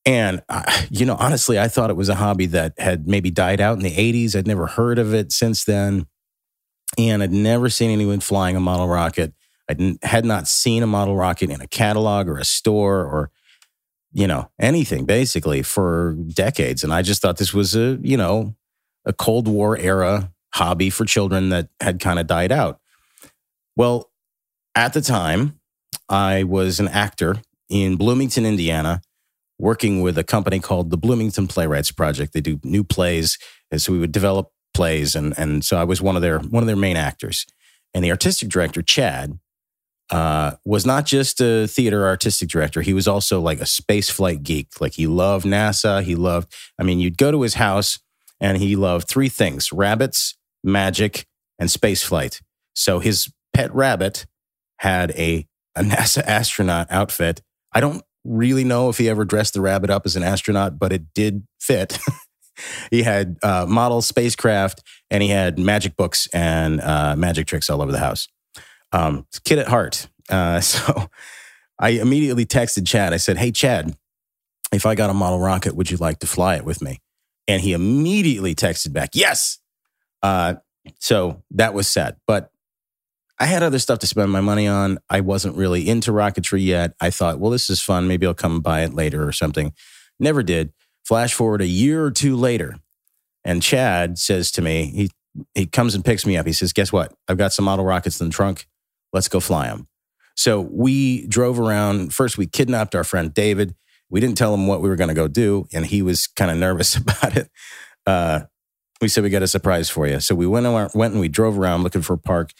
and, 0.06 0.42
I, 0.48 0.86
you 0.90 1.04
know, 1.04 1.16
honestly, 1.18 1.58
I 1.58 1.68
thought 1.68 1.90
it 1.90 1.96
was 1.96 2.08
a 2.08 2.14
hobby 2.14 2.46
that 2.46 2.72
had 2.78 3.06
maybe 3.06 3.30
died 3.30 3.60
out 3.60 3.76
in 3.76 3.82
the 3.82 3.94
80s. 3.94 4.34
I'd 4.34 4.46
never 4.46 4.66
heard 4.66 4.98
of 4.98 5.12
it 5.12 5.32
since 5.32 5.64
then. 5.64 6.06
And 6.96 7.22
I'd 7.22 7.32
never 7.32 7.68
seen 7.68 7.90
anyone 7.90 8.20
flying 8.20 8.56
a 8.56 8.60
model 8.60 8.88
rocket. 8.88 9.34
I 9.70 9.98
had 10.02 10.24
not 10.24 10.48
seen 10.48 10.82
a 10.82 10.86
model 10.86 11.14
rocket 11.14 11.50
in 11.50 11.60
a 11.60 11.66
catalog 11.66 12.26
or 12.26 12.38
a 12.38 12.44
store 12.44 13.00
or, 13.00 13.30
you 14.12 14.26
know, 14.26 14.50
anything 14.58 15.04
basically 15.04 15.62
for 15.62 16.16
decades. 16.28 16.82
And 16.82 16.92
I 16.92 17.02
just 17.02 17.20
thought 17.22 17.36
this 17.36 17.54
was 17.54 17.74
a, 17.76 17.98
you 18.02 18.16
know, 18.16 18.54
a 19.04 19.12
Cold 19.12 19.48
War 19.48 19.76
era 19.76 20.32
hobby 20.54 20.90
for 20.90 21.04
children 21.04 21.50
that 21.50 21.68
had 21.80 22.00
kind 22.00 22.18
of 22.18 22.26
died 22.26 22.52
out. 22.52 22.80
Well, 23.76 24.10
at 24.74 24.92
the 24.92 25.00
time, 25.00 25.60
I 26.08 26.44
was 26.44 26.80
an 26.80 26.88
actor 26.88 27.42
in 27.68 27.96
Bloomington, 27.96 28.46
Indiana, 28.46 29.02
working 29.58 30.02
with 30.02 30.16
a 30.16 30.24
company 30.24 30.60
called 30.60 30.90
the 30.90 30.96
Bloomington 30.96 31.46
Playwrights 31.46 31.90
Project. 31.90 32.32
They 32.32 32.40
do 32.40 32.60
new 32.64 32.84
plays, 32.84 33.38
and 33.70 33.80
so 33.80 33.92
we 33.92 33.98
would 33.98 34.12
develop 34.12 34.50
plays, 34.74 35.14
and 35.14 35.36
and 35.38 35.64
so 35.64 35.76
I 35.76 35.84
was 35.84 36.00
one 36.00 36.16
of 36.16 36.22
their 36.22 36.38
one 36.38 36.62
of 36.62 36.66
their 36.66 36.76
main 36.76 36.96
actors. 36.96 37.46
And 37.94 38.04
the 38.04 38.10
artistic 38.10 38.48
director, 38.48 38.82
Chad, 38.82 39.38
uh, 40.10 40.52
was 40.64 40.86
not 40.86 41.06
just 41.06 41.40
a 41.40 41.66
theater 41.66 42.06
artistic 42.06 42.48
director. 42.48 42.82
He 42.82 42.92
was 42.92 43.06
also 43.06 43.40
like 43.40 43.60
a 43.60 43.66
space 43.66 44.08
flight 44.10 44.42
geek. 44.42 44.80
Like 44.80 44.94
he 44.94 45.06
loved 45.06 45.44
NASA. 45.44 46.02
He 46.02 46.14
loved. 46.14 46.52
I 46.78 46.82
mean, 46.82 46.98
you'd 46.98 47.18
go 47.18 47.30
to 47.30 47.42
his 47.42 47.54
house, 47.54 47.98
and 48.40 48.58
he 48.58 48.76
loved 48.76 49.08
three 49.08 49.28
things: 49.28 49.72
rabbits, 49.72 50.36
magic, 50.64 51.26
and 51.58 51.70
space 51.70 52.02
flight. 52.02 52.40
So 52.74 53.00
his 53.00 53.28
pet 53.52 53.74
rabbit 53.74 54.26
had 54.78 55.10
a, 55.12 55.46
a 55.76 55.82
NASA 55.82 56.22
astronaut 56.22 56.86
outfit. 56.90 57.42
I 57.72 57.80
don't 57.80 58.02
really 58.24 58.64
know 58.64 58.88
if 58.88 58.98
he 58.98 59.08
ever 59.08 59.24
dressed 59.24 59.54
the 59.54 59.60
rabbit 59.60 59.90
up 59.90 60.02
as 60.06 60.16
an 60.16 60.22
astronaut, 60.22 60.78
but 60.78 60.92
it 60.92 61.12
did 61.14 61.44
fit. 61.60 61.98
he 62.90 63.02
had 63.02 63.36
uh, 63.42 63.66
model 63.68 64.02
spacecraft 64.02 64.82
and 65.10 65.22
he 65.22 65.28
had 65.28 65.58
magic 65.58 65.96
books 65.96 66.28
and 66.32 66.80
uh, 66.80 67.14
magic 67.16 67.46
tricks 67.46 67.70
all 67.70 67.82
over 67.82 67.92
the 67.92 67.98
house. 67.98 68.28
Um, 68.92 69.26
kid 69.44 69.58
at 69.58 69.68
heart. 69.68 70.08
Uh, 70.28 70.60
so 70.62 71.10
I 71.78 71.90
immediately 71.90 72.46
texted 72.46 72.86
Chad. 72.86 73.12
I 73.12 73.18
said, 73.18 73.38
Hey, 73.38 73.50
Chad, 73.50 73.96
if 74.72 74.86
I 74.86 74.94
got 74.94 75.10
a 75.10 75.14
model 75.14 75.38
rocket, 75.38 75.74
would 75.74 75.90
you 75.90 75.96
like 75.96 76.18
to 76.20 76.26
fly 76.26 76.56
it 76.56 76.64
with 76.64 76.82
me? 76.82 77.00
And 77.46 77.62
he 77.62 77.72
immediately 77.72 78.54
texted 78.54 78.92
back, 78.92 79.10
Yes. 79.14 79.58
Uh, 80.22 80.54
so 80.98 81.42
that 81.52 81.74
was 81.74 81.88
sad. 81.88 82.16
But 82.26 82.50
I 83.38 83.46
had 83.46 83.62
other 83.62 83.78
stuff 83.78 84.00
to 84.00 84.06
spend 84.06 84.32
my 84.32 84.40
money 84.40 84.66
on. 84.66 84.98
I 85.08 85.20
wasn't 85.20 85.56
really 85.56 85.88
into 85.88 86.10
rocketry 86.10 86.64
yet. 86.64 86.94
I 87.00 87.10
thought, 87.10 87.38
well, 87.38 87.50
this 87.52 87.70
is 87.70 87.80
fun. 87.80 88.08
Maybe 88.08 88.26
I'll 88.26 88.34
come 88.34 88.60
buy 88.60 88.80
it 88.82 88.94
later 88.94 89.26
or 89.26 89.32
something. 89.32 89.72
Never 90.18 90.42
did. 90.42 90.72
Flash 91.04 91.34
forward 91.34 91.62
a 91.62 91.66
year 91.66 92.04
or 92.04 92.10
two 92.10 92.36
later, 92.36 92.76
and 93.44 93.62
Chad 93.62 94.18
says 94.18 94.50
to 94.52 94.62
me, 94.62 94.86
he 94.94 95.10
he 95.54 95.64
comes 95.66 95.94
and 95.94 96.04
picks 96.04 96.26
me 96.26 96.36
up. 96.36 96.46
He 96.46 96.52
says, 96.52 96.74
"Guess 96.74 96.92
what? 96.92 97.14
I've 97.28 97.38
got 97.38 97.52
some 97.54 97.64
model 97.64 97.84
rockets 97.84 98.20
in 98.20 98.26
the 98.26 98.32
trunk. 98.32 98.66
Let's 99.12 99.28
go 99.28 99.40
fly 99.40 99.68
them." 99.68 99.88
So 100.36 100.60
we 100.60 101.26
drove 101.26 101.58
around. 101.58 102.14
First, 102.14 102.38
we 102.38 102.46
kidnapped 102.46 102.94
our 102.94 103.04
friend 103.04 103.34
David. 103.34 103.74
We 104.10 104.20
didn't 104.20 104.38
tell 104.38 104.54
him 104.54 104.66
what 104.66 104.80
we 104.80 104.88
were 104.88 104.96
going 104.96 105.08
to 105.08 105.14
go 105.14 105.28
do, 105.28 105.66
and 105.72 105.84
he 105.84 106.00
was 106.00 106.26
kind 106.26 106.50
of 106.50 106.56
nervous 106.56 106.96
about 106.96 107.36
it. 107.36 107.50
Uh, 108.06 108.42
we 109.00 109.08
said 109.08 109.22
we 109.22 109.30
got 109.30 109.42
a 109.42 109.48
surprise 109.48 109.90
for 109.90 110.06
you. 110.06 110.20
So 110.20 110.34
we 110.34 110.46
went 110.46 110.66
went 110.94 111.12
and 111.12 111.20
we 111.20 111.28
drove 111.28 111.58
around 111.58 111.82
looking 111.82 112.02
for 112.02 112.14
a 112.14 112.18
park 112.18 112.52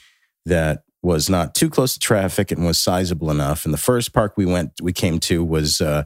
that 0.47 0.83
was 1.03 1.29
not 1.31 1.55
too 1.55 1.71
close 1.71 1.95
to 1.95 2.01
traffic 2.01 2.51
and 2.51 2.65
was 2.67 2.81
sizable 2.81 3.31
enough. 3.31 3.65
And 3.65 3.73
the 3.73 3.79
first 3.79 4.13
park 4.13 4.35
we 4.37 4.47
went, 4.47 4.73
we 4.83 4.93
came 4.93 5.21
to 5.21 5.45
was, 5.45 5.81
uh, 5.81 6.05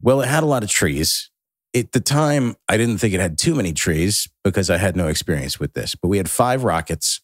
well, 0.00 0.20
it 0.22 0.28
had 0.28 0.42
a 0.42 0.46
lot 0.46 0.62
of 0.62 0.70
trees. 0.70 1.30
At 1.74 1.92
the 1.92 2.00
time, 2.00 2.56
I 2.68 2.76
didn't 2.76 2.98
think 2.98 3.14
it 3.14 3.20
had 3.20 3.38
too 3.38 3.54
many 3.54 3.72
trees 3.72 4.28
because 4.44 4.70
I 4.70 4.78
had 4.78 4.96
no 4.96 5.08
experience 5.08 5.58
with 5.58 5.74
this. 5.74 5.94
But 5.94 6.08
we 6.08 6.18
had 6.18 6.28
five 6.30 6.64
rockets, 6.64 7.20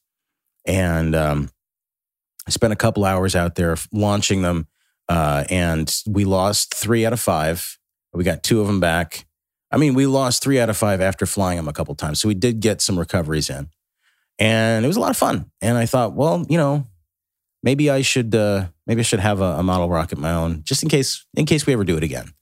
and 0.67 1.15
um, 1.15 1.51
I 2.49 2.50
spent 2.50 2.73
a 2.73 2.76
couple 2.76 3.05
hours 3.05 3.37
out 3.37 3.55
there 3.57 3.76
launching 3.93 4.43
them. 4.43 4.67
Uh, 5.09 5.45
and 5.49 5.95
we 6.07 6.25
lost 6.25 6.75
three 6.75 7.07
out 7.07 7.12
of 7.12 7.21
five. 7.21 7.78
We 8.12 8.25
got 8.25 8.43
two 8.43 8.61
of 8.61 8.67
them 8.67 8.81
back. 8.81 9.26
I 9.71 9.76
mean, 9.76 9.95
we 9.95 10.07
lost 10.07 10.43
three 10.43 10.59
out 10.59 10.71
of 10.71 10.76
five 10.76 11.00
after 11.00 11.26
flying 11.26 11.57
them 11.57 11.69
a 11.69 11.73
couple 11.73 11.95
times. 11.95 12.21
So 12.21 12.28
we 12.28 12.35
did 12.35 12.61
get 12.61 12.81
some 12.81 12.99
recoveries 12.99 13.50
in 13.50 13.69
and 14.38 14.85
it 14.85 14.88
was 14.88 14.97
a 14.97 15.00
lot 15.00 15.11
of 15.11 15.17
fun. 15.17 15.50
And 15.61 15.76
I 15.76 15.85
thought, 15.85 16.14
well, 16.14 16.47
you 16.49 16.57
know, 16.57 16.87
maybe 17.62 17.90
I 17.90 18.02
should 18.02 18.35
uh, 18.35 18.69
maybe 18.87 19.00
I 19.00 19.02
should 19.02 19.21
have 19.21 19.40
a, 19.40 19.59
a, 19.59 19.62
model 19.62 19.88
rocket 19.88 20.19
my 20.19 20.33
own, 20.33 20.62
just 20.64 20.83
in 20.83 20.88
case 20.88 21.26
in 21.35 21.45
case 21.45 21.67
we 21.67 21.73
ever 21.75 21.85
do 21.85 21.97
it 21.97 22.02
again. 22.02 22.33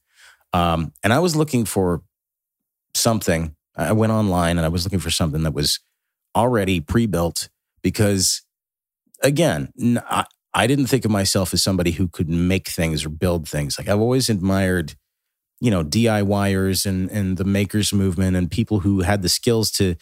Um, 0.53 0.93
and 1.03 1.13
I 1.13 1.19
was 1.19 1.35
looking 1.35 1.65
for 1.65 2.03
something 2.95 3.57
I 3.77 3.93
went 3.93 4.13
online 4.13 4.57
and 4.57 4.65
I 4.65 4.69
was 4.69 4.85
looking 4.85 5.01
for 5.01 5.11
something 5.11 5.43
that 5.43 5.53
was 5.53 5.81
already 6.35 6.81
pre-built 6.81 7.49
because 7.83 8.43
again, 9.23 9.73
I, 10.09 10.25
I 10.55 10.67
didn't 10.67 10.87
think 10.87 11.05
of 11.05 11.11
myself 11.11 11.53
as 11.53 11.63
somebody 11.63 11.93
who 11.93 12.09
could 12.09 12.29
make 12.29 12.69
things 12.69 13.05
or 13.05 13.11
build 13.11 13.49
things. 13.49 13.79
Like 13.79 13.89
I've 13.89 14.01
always 14.01 14.31
admired, 14.31 14.95
you 15.61 15.71
know, 15.71 15.85
DIYers 15.85 16.87
and 16.87 17.11
and 17.11 17.37
the 17.37 17.45
makers 17.45 17.93
movement 17.93 18.37
and 18.37 18.51
people 18.51 18.81
who 18.81 19.01
had 19.01 19.23
the 19.23 19.29
skills 19.29 19.71
to 19.73 19.97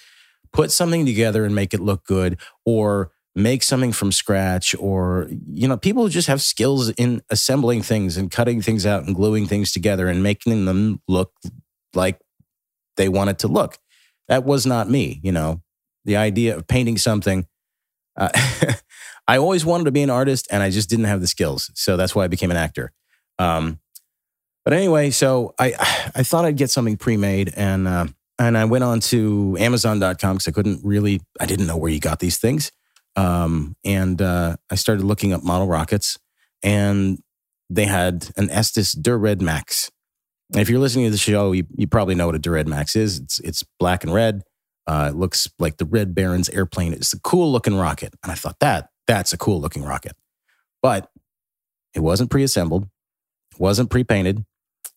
put 0.52 0.70
something 0.70 1.04
together 1.04 1.44
and 1.44 1.54
make 1.54 1.74
it 1.74 1.80
look 1.80 2.04
good 2.04 2.38
or 2.64 3.10
make 3.34 3.62
something 3.62 3.92
from 3.92 4.12
scratch 4.12 4.74
or 4.78 5.28
you 5.48 5.66
know 5.66 5.76
people 5.76 6.04
who 6.04 6.08
just 6.08 6.28
have 6.28 6.40
skills 6.40 6.90
in 6.90 7.20
assembling 7.30 7.82
things 7.82 8.16
and 8.16 8.30
cutting 8.30 8.62
things 8.62 8.86
out 8.86 9.04
and 9.04 9.16
gluing 9.16 9.46
things 9.46 9.72
together 9.72 10.06
and 10.06 10.22
making 10.22 10.64
them 10.64 11.00
look 11.08 11.32
like 11.94 12.20
they 12.96 13.08
want 13.08 13.30
it 13.30 13.38
to 13.40 13.48
look 13.48 13.78
that 14.28 14.44
was 14.44 14.64
not 14.64 14.88
me 14.88 15.20
you 15.24 15.32
know 15.32 15.60
the 16.04 16.16
idea 16.16 16.56
of 16.56 16.68
painting 16.68 16.96
something 16.96 17.46
uh, 18.16 18.30
I 19.28 19.38
always 19.38 19.64
wanted 19.64 19.84
to 19.84 19.92
be 19.92 20.02
an 20.02 20.10
artist 20.10 20.48
and 20.50 20.62
I 20.62 20.70
just 20.70 20.90
didn't 20.90 21.06
have 21.06 21.20
the 21.20 21.26
skills. 21.26 21.70
So 21.74 21.96
that's 21.96 22.14
why 22.14 22.24
I 22.24 22.28
became 22.28 22.50
an 22.50 22.56
actor. 22.56 22.92
Um, 23.38 23.80
but 24.64 24.74
anyway, 24.74 25.10
so 25.10 25.54
I 25.58 25.74
I 26.14 26.22
thought 26.22 26.44
I'd 26.44 26.56
get 26.56 26.70
something 26.70 26.96
pre-made 26.96 27.52
and 27.56 27.88
uh, 27.88 28.06
and 28.38 28.58
I 28.58 28.64
went 28.64 28.84
on 28.84 29.00
to 29.00 29.56
Amazon.com 29.58 30.36
because 30.36 30.48
I 30.48 30.50
couldn't 30.50 30.80
really 30.84 31.20
I 31.40 31.46
didn't 31.46 31.66
know 31.66 31.76
where 31.76 31.90
you 31.90 32.00
got 32.00 32.20
these 32.20 32.38
things. 32.38 32.70
Um, 33.16 33.76
and 33.84 34.20
uh, 34.20 34.56
I 34.70 34.74
started 34.74 35.04
looking 35.04 35.32
up 35.32 35.44
model 35.44 35.68
rockets 35.68 36.18
and 36.62 37.18
they 37.70 37.84
had 37.84 38.30
an 38.36 38.50
Estes 38.50 38.96
Red 39.06 39.40
Max. 39.40 39.90
And 40.52 40.60
if 40.60 40.68
you're 40.68 40.80
listening 40.80 41.06
to 41.06 41.10
the 41.10 41.16
show, 41.16 41.52
you, 41.52 41.64
you 41.76 41.86
probably 41.86 42.14
know 42.14 42.26
what 42.26 42.46
a 42.46 42.50
Red 42.50 42.68
Max 42.68 42.96
is. 42.96 43.18
It's 43.18 43.38
it's 43.40 43.64
black 43.78 44.04
and 44.04 44.12
red. 44.12 44.42
Uh, 44.86 45.10
it 45.12 45.16
looks 45.16 45.48
like 45.58 45.78
the 45.78 45.84
Red 45.84 46.14
Baron's 46.14 46.48
airplane. 46.50 46.92
It's 46.92 47.12
a 47.12 47.20
cool 47.20 47.50
looking 47.50 47.76
rocket. 47.76 48.14
And 48.22 48.30
I 48.30 48.34
thought 48.34 48.58
that 48.60 48.90
that's 49.06 49.32
a 49.32 49.38
cool 49.38 49.60
looking 49.60 49.82
rocket. 49.82 50.16
But 50.82 51.10
it 51.94 52.00
wasn't 52.00 52.30
pre 52.30 52.42
assembled, 52.42 52.88
wasn't 53.58 53.90
pre 53.90 54.04
painted. 54.04 54.44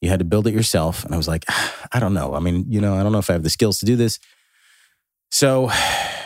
You 0.01 0.09
had 0.09 0.19
to 0.19 0.25
build 0.25 0.47
it 0.47 0.53
yourself. 0.53 1.05
And 1.05 1.13
I 1.13 1.17
was 1.17 1.27
like, 1.27 1.45
I 1.91 1.99
don't 1.99 2.13
know. 2.13 2.33
I 2.33 2.39
mean, 2.39 2.65
you 2.69 2.81
know, 2.81 2.95
I 2.95 3.03
don't 3.03 3.11
know 3.11 3.19
if 3.19 3.29
I 3.29 3.33
have 3.33 3.43
the 3.43 3.49
skills 3.49 3.79
to 3.79 3.85
do 3.85 3.95
this. 3.95 4.19
So 5.31 5.69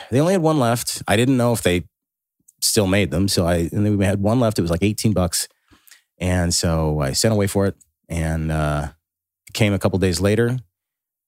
they 0.09 0.19
only 0.19 0.33
had 0.33 0.41
one 0.41 0.59
left. 0.59 1.01
I 1.07 1.15
didn't 1.15 1.37
know 1.37 1.53
if 1.53 1.61
they 1.61 1.85
still 2.61 2.87
made 2.87 3.11
them. 3.11 3.27
So 3.27 3.45
I, 3.47 3.69
and 3.71 3.85
then 3.85 3.97
we 3.97 4.05
had 4.05 4.21
one 4.21 4.39
left. 4.39 4.59
It 4.59 4.61
was 4.61 4.71
like 4.71 4.83
18 4.83 5.13
bucks. 5.13 5.47
And 6.19 6.53
so 6.53 6.99
I 6.99 7.13
sent 7.13 7.33
away 7.33 7.47
for 7.47 7.65
it. 7.65 7.75
And 8.09 8.51
uh, 8.51 8.89
it 9.47 9.53
came 9.53 9.73
a 9.73 9.79
couple 9.79 9.97
days 9.99 10.19
later. 10.19 10.57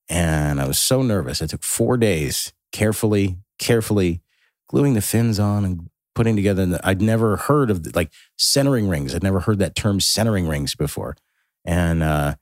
And 0.10 0.60
I 0.60 0.68
was 0.68 0.80
so 0.80 1.02
nervous. 1.02 1.42
I 1.42 1.48
took 1.48 1.64
four 1.64 1.98
days, 1.98 2.54
carefully, 2.72 3.38
carefully 3.60 4.22
gluing 4.68 4.94
the 4.94 5.02
fins 5.02 5.40
on 5.40 5.66
and 5.66 5.90
putting 6.16 6.36
together. 6.36 6.66
The, 6.66 6.88
I'd 6.88 7.02
never 7.02 7.38
heard 7.38 7.72
of 7.72 7.96
like 7.96 8.12
centering 8.38 8.88
rings. 8.88 9.16
I'd 9.16 9.24
never 9.24 9.40
heard 9.40 9.60
that 9.60 9.76
term 9.76 10.00
centering 10.00 10.48
rings 10.48 10.76
before. 10.76 11.16
And, 11.66 12.04
uh, 12.04 12.36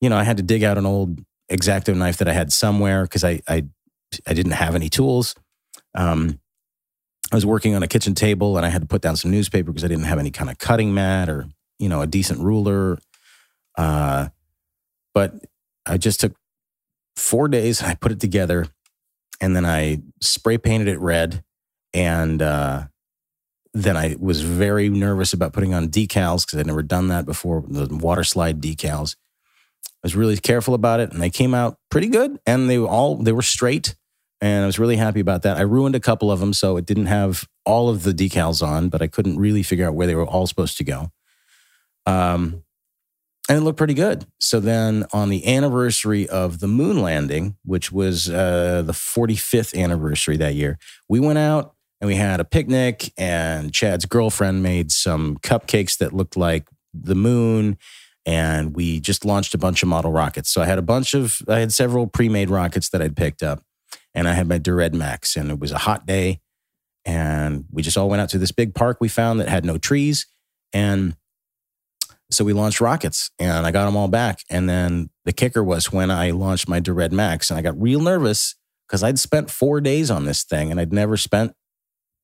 you 0.00 0.08
know, 0.08 0.16
I 0.16 0.24
had 0.24 0.38
to 0.38 0.42
dig 0.42 0.62
out 0.62 0.78
an 0.78 0.86
old 0.86 1.20
X-Acto 1.50 1.94
knife 1.96 2.16
that 2.18 2.28
I 2.28 2.32
had 2.32 2.52
somewhere 2.52 3.02
because 3.04 3.24
I, 3.24 3.40
I, 3.46 3.64
I 4.26 4.34
didn't 4.34 4.52
have 4.52 4.74
any 4.74 4.88
tools. 4.88 5.34
Um, 5.94 6.40
I 7.32 7.36
was 7.36 7.46
working 7.46 7.74
on 7.74 7.82
a 7.82 7.88
kitchen 7.88 8.14
table 8.14 8.56
and 8.56 8.64
I 8.64 8.68
had 8.68 8.82
to 8.82 8.88
put 8.88 9.02
down 9.02 9.16
some 9.16 9.30
newspaper 9.30 9.72
because 9.72 9.84
I 9.84 9.88
didn't 9.88 10.04
have 10.04 10.18
any 10.18 10.30
kind 10.30 10.50
of 10.50 10.58
cutting 10.58 10.94
mat 10.94 11.28
or, 11.28 11.46
you 11.78 11.88
know, 11.88 12.00
a 12.00 12.06
decent 12.06 12.40
ruler. 12.40 12.98
Uh, 13.76 14.28
but 15.14 15.34
I 15.86 15.98
just 15.98 16.20
took 16.20 16.34
four 17.16 17.48
days 17.48 17.82
I 17.82 17.94
put 17.94 18.12
it 18.12 18.20
together 18.20 18.66
and 19.40 19.54
then 19.54 19.64
I 19.64 20.02
spray 20.20 20.58
painted 20.58 20.88
it 20.88 21.00
red 21.00 21.42
and 21.92 22.42
uh, 22.42 22.86
then 23.72 23.96
I 23.96 24.16
was 24.18 24.42
very 24.42 24.88
nervous 24.88 25.32
about 25.32 25.52
putting 25.52 25.74
on 25.74 25.88
decals 25.88 26.44
because 26.44 26.58
I'd 26.58 26.66
never 26.66 26.82
done 26.82 27.08
that 27.08 27.24
before, 27.24 27.64
the 27.66 27.86
water 27.94 28.24
slide 28.24 28.60
decals. 28.60 29.16
I 29.86 30.04
was 30.04 30.16
really 30.16 30.36
careful 30.36 30.74
about 30.74 31.00
it 31.00 31.12
and 31.12 31.22
they 31.22 31.30
came 31.30 31.54
out 31.54 31.78
pretty 31.90 32.08
good 32.08 32.38
and 32.46 32.68
they 32.68 32.78
were 32.78 32.88
all 32.88 33.16
they 33.16 33.32
were 33.32 33.42
straight 33.42 33.96
and 34.40 34.64
I 34.64 34.66
was 34.66 34.78
really 34.78 34.96
happy 34.96 35.20
about 35.20 35.42
that. 35.42 35.56
I 35.56 35.62
ruined 35.62 35.94
a 35.94 36.00
couple 36.00 36.30
of 36.30 36.40
them 36.40 36.52
so 36.52 36.76
it 36.76 36.84
didn't 36.84 37.06
have 37.06 37.48
all 37.64 37.88
of 37.88 38.02
the 38.02 38.12
decals 38.12 38.66
on, 38.66 38.90
but 38.90 39.00
I 39.00 39.06
couldn't 39.06 39.38
really 39.38 39.62
figure 39.62 39.86
out 39.86 39.94
where 39.94 40.06
they 40.06 40.14
were 40.14 40.26
all 40.26 40.46
supposed 40.46 40.76
to 40.78 40.84
go. 40.84 41.10
Um 42.06 42.63
and 43.48 43.58
it 43.58 43.60
looked 43.60 43.78
pretty 43.78 43.94
good. 43.94 44.26
So 44.38 44.58
then 44.58 45.04
on 45.12 45.28
the 45.28 45.46
anniversary 45.46 46.28
of 46.28 46.60
the 46.60 46.68
moon 46.68 47.02
landing, 47.02 47.56
which 47.64 47.92
was 47.92 48.28
uh, 48.28 48.82
the 48.84 48.92
45th 48.92 49.78
anniversary 49.78 50.36
that 50.38 50.54
year, 50.54 50.78
we 51.08 51.20
went 51.20 51.38
out 51.38 51.74
and 52.00 52.08
we 52.08 52.16
had 52.16 52.40
a 52.40 52.44
picnic 52.44 53.12
and 53.18 53.72
Chad's 53.72 54.06
girlfriend 54.06 54.62
made 54.62 54.90
some 54.90 55.36
cupcakes 55.38 55.98
that 55.98 56.12
looked 56.12 56.36
like 56.36 56.68
the 56.94 57.14
moon 57.14 57.76
and 58.26 58.74
we 58.74 59.00
just 59.00 59.24
launched 59.24 59.54
a 59.54 59.58
bunch 59.58 59.82
of 59.82 59.88
model 59.88 60.10
rockets. 60.10 60.50
So 60.50 60.62
I 60.62 60.66
had 60.66 60.78
a 60.78 60.82
bunch 60.82 61.12
of 61.12 61.42
I 61.46 61.60
had 61.60 61.72
several 61.72 62.06
pre-made 62.06 62.48
rockets 62.48 62.88
that 62.90 63.02
I'd 63.02 63.16
picked 63.16 63.42
up 63.42 63.62
and 64.14 64.26
I 64.26 64.32
had 64.32 64.48
my 64.48 64.56
Der 64.58 64.76
Red 64.76 64.94
Max 64.94 65.36
and 65.36 65.50
it 65.50 65.58
was 65.58 65.72
a 65.72 65.78
hot 65.78 66.06
day 66.06 66.40
and 67.04 67.66
we 67.70 67.82
just 67.82 67.98
all 67.98 68.08
went 68.08 68.22
out 68.22 68.30
to 68.30 68.38
this 68.38 68.52
big 68.52 68.74
park 68.74 68.98
we 69.00 69.08
found 69.08 69.40
that 69.40 69.48
had 69.48 69.66
no 69.66 69.76
trees 69.76 70.26
and 70.72 71.14
so 72.30 72.44
we 72.44 72.52
launched 72.52 72.80
rockets 72.80 73.30
and 73.38 73.66
I 73.66 73.70
got 73.70 73.84
them 73.86 73.96
all 73.96 74.08
back 74.08 74.40
and 74.50 74.68
then 74.68 75.10
the 75.24 75.32
kicker 75.32 75.62
was 75.62 75.92
when 75.92 76.10
I 76.10 76.30
launched 76.30 76.68
my 76.68 76.80
Der 76.80 76.92
Red 76.92 77.12
Max 77.12 77.50
and 77.50 77.58
I 77.58 77.62
got 77.62 77.80
real 77.80 78.00
nervous 78.00 78.56
because 78.86 79.02
I'd 79.02 79.18
spent 79.18 79.50
4 79.50 79.80
days 79.80 80.10
on 80.10 80.24
this 80.24 80.44
thing 80.44 80.70
and 80.70 80.80
I'd 80.80 80.92
never 80.92 81.16
spent 81.16 81.54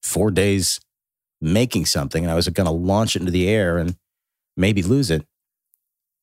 four 0.03 0.31
days 0.31 0.81
making 1.41 1.87
something 1.87 2.25
and 2.25 2.31
I 2.31 2.35
was 2.35 2.49
going 2.49 2.67
to 2.67 2.73
launch 2.73 3.17
it 3.17 3.21
into 3.21 3.33
the 3.33 3.49
air 3.49 3.79
and 3.79 3.97
maybe 4.57 4.83
lose 4.83 5.11
it. 5.11 5.27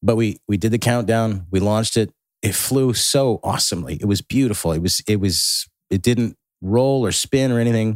But 0.02 0.16
we 0.16 0.38
we 0.48 0.58
did 0.58 0.72
the 0.72 0.78
countdown, 0.78 1.48
we 1.50 1.60
launched 1.60 1.98
it. 1.98 2.12
It 2.44 2.54
flew 2.54 2.94
so 2.94 3.40
awesomely. 3.44 3.98
It 4.00 4.06
was 4.06 4.22
beautiful. 4.22 4.72
It 4.72 4.82
was 4.82 5.02
it 5.08 5.20
was 5.20 5.68
it 5.90 6.02
didn't 6.02 6.36
roll 6.62 7.06
or 7.06 7.12
spin 7.12 7.52
or 7.52 7.60
anything. 7.60 7.94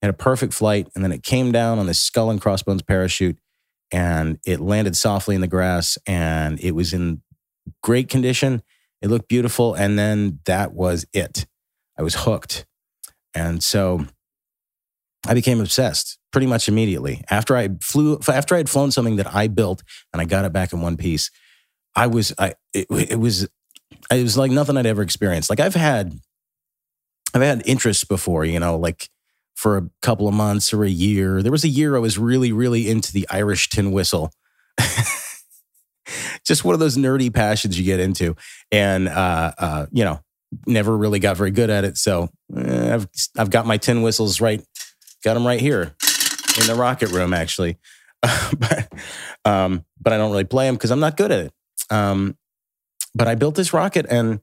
It 0.00 0.06
had 0.06 0.10
a 0.10 0.16
perfect 0.16 0.54
flight 0.54 0.88
and 0.94 1.04
then 1.04 1.12
it 1.12 1.22
came 1.22 1.52
down 1.52 1.78
on 1.78 1.86
this 1.86 2.00
skull 2.00 2.30
and 2.30 2.40
crossbones 2.40 2.82
parachute 2.82 3.38
and 3.92 4.38
it 4.44 4.60
landed 4.60 4.96
softly 4.96 5.34
in 5.34 5.40
the 5.40 5.46
grass 5.46 5.98
and 6.06 6.58
it 6.60 6.72
was 6.72 6.92
in 6.92 7.22
great 7.82 8.08
condition. 8.08 8.62
It 9.02 9.08
looked 9.08 9.28
beautiful 9.28 9.74
and 9.74 9.98
then 9.98 10.40
that 10.46 10.72
was 10.72 11.06
it. 11.12 11.46
I 11.98 12.02
was 12.02 12.14
hooked. 12.14 12.66
And 13.34 13.62
so 13.62 14.06
I 15.26 15.34
became 15.34 15.60
obsessed 15.60 16.18
pretty 16.32 16.46
much 16.46 16.68
immediately. 16.68 17.22
After 17.30 17.56
I 17.56 17.70
flew, 17.80 18.18
after 18.28 18.54
I 18.54 18.58
had 18.58 18.68
flown 18.68 18.90
something 18.90 19.16
that 19.16 19.34
I 19.34 19.48
built 19.48 19.82
and 20.12 20.20
I 20.20 20.24
got 20.24 20.44
it 20.44 20.52
back 20.52 20.72
in 20.72 20.80
one 20.80 20.96
piece, 20.96 21.30
I 21.94 22.06
was, 22.06 22.34
I, 22.38 22.54
it, 22.72 22.86
it 22.90 23.20
was, 23.20 23.48
it 24.10 24.22
was 24.22 24.36
like 24.36 24.50
nothing 24.50 24.76
I'd 24.76 24.86
ever 24.86 25.02
experienced. 25.02 25.50
Like 25.50 25.60
I've 25.60 25.74
had, 25.74 26.18
I've 27.34 27.42
had 27.42 27.62
interests 27.66 28.04
before, 28.04 28.44
you 28.44 28.60
know, 28.60 28.76
like 28.76 29.08
for 29.56 29.76
a 29.76 29.90
couple 30.02 30.28
of 30.28 30.34
months 30.34 30.72
or 30.72 30.84
a 30.84 30.88
year. 30.88 31.42
There 31.42 31.50
was 31.50 31.64
a 31.64 31.68
year 31.68 31.96
I 31.96 31.98
was 31.98 32.18
really, 32.18 32.52
really 32.52 32.88
into 32.88 33.12
the 33.12 33.26
Irish 33.30 33.68
tin 33.68 33.90
whistle. 33.90 34.30
Just 36.46 36.64
one 36.64 36.74
of 36.74 36.78
those 36.78 36.96
nerdy 36.96 37.34
passions 37.34 37.76
you 37.76 37.84
get 37.84 37.98
into. 37.98 38.36
And, 38.70 39.08
uh, 39.08 39.52
uh, 39.58 39.86
you 39.90 40.04
know, 40.04 40.20
never 40.66 40.96
really 40.96 41.18
got 41.18 41.36
very 41.36 41.50
good 41.50 41.70
at 41.70 41.84
it. 41.84 41.96
So 41.96 42.28
eh, 42.56 42.94
I've, 42.94 43.08
I've 43.36 43.50
got 43.50 43.66
my 43.66 43.78
tin 43.78 44.02
whistles 44.02 44.40
right 44.40 44.62
Got 45.26 45.34
them 45.34 45.44
right 45.44 45.60
here 45.60 45.94
in 46.60 46.66
the 46.68 46.76
rocket 46.76 47.10
room, 47.10 47.34
actually. 47.34 47.78
but, 48.22 48.92
um, 49.44 49.84
but 50.00 50.12
I 50.12 50.18
don't 50.18 50.30
really 50.30 50.44
play 50.44 50.66
them 50.66 50.76
because 50.76 50.92
I'm 50.92 51.00
not 51.00 51.16
good 51.16 51.32
at 51.32 51.46
it. 51.46 51.52
Um, 51.90 52.36
but 53.12 53.26
I 53.26 53.34
built 53.34 53.56
this 53.56 53.72
rocket, 53.72 54.06
and 54.08 54.38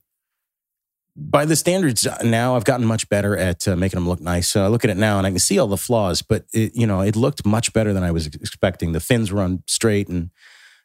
by 1.16 1.46
the 1.46 1.56
standards 1.56 2.08
now, 2.24 2.56
I've 2.56 2.66
gotten 2.66 2.86
much 2.86 3.08
better 3.10 3.38
at 3.38 3.68
uh, 3.68 3.76
making 3.76 3.98
them 3.98 4.10
look 4.10 4.22
nice. 4.22 4.50
So 4.50 4.64
I 4.64 4.68
look 4.68 4.84
at 4.84 4.90
it 4.90 4.98
now, 4.98 5.18
and 5.18 5.28
I 5.28 5.30
can 5.30 5.40
see 5.40 5.60
all 5.60 5.68
the 5.68 5.78
flaws. 5.78 6.22
But 6.22 6.46
it, 6.54 6.76
you 6.76 6.88
know, 6.88 7.02
it 7.02 7.16
looked 7.16 7.46
much 7.46 7.74
better 7.74 7.94
than 7.94 8.04
I 8.04 8.12
was 8.12 8.28
expecting. 8.28 8.92
The 8.92 9.00
fins 9.00 9.32
were 9.32 9.42
on 9.42 9.64
straight, 9.68 10.08
and 10.08 10.32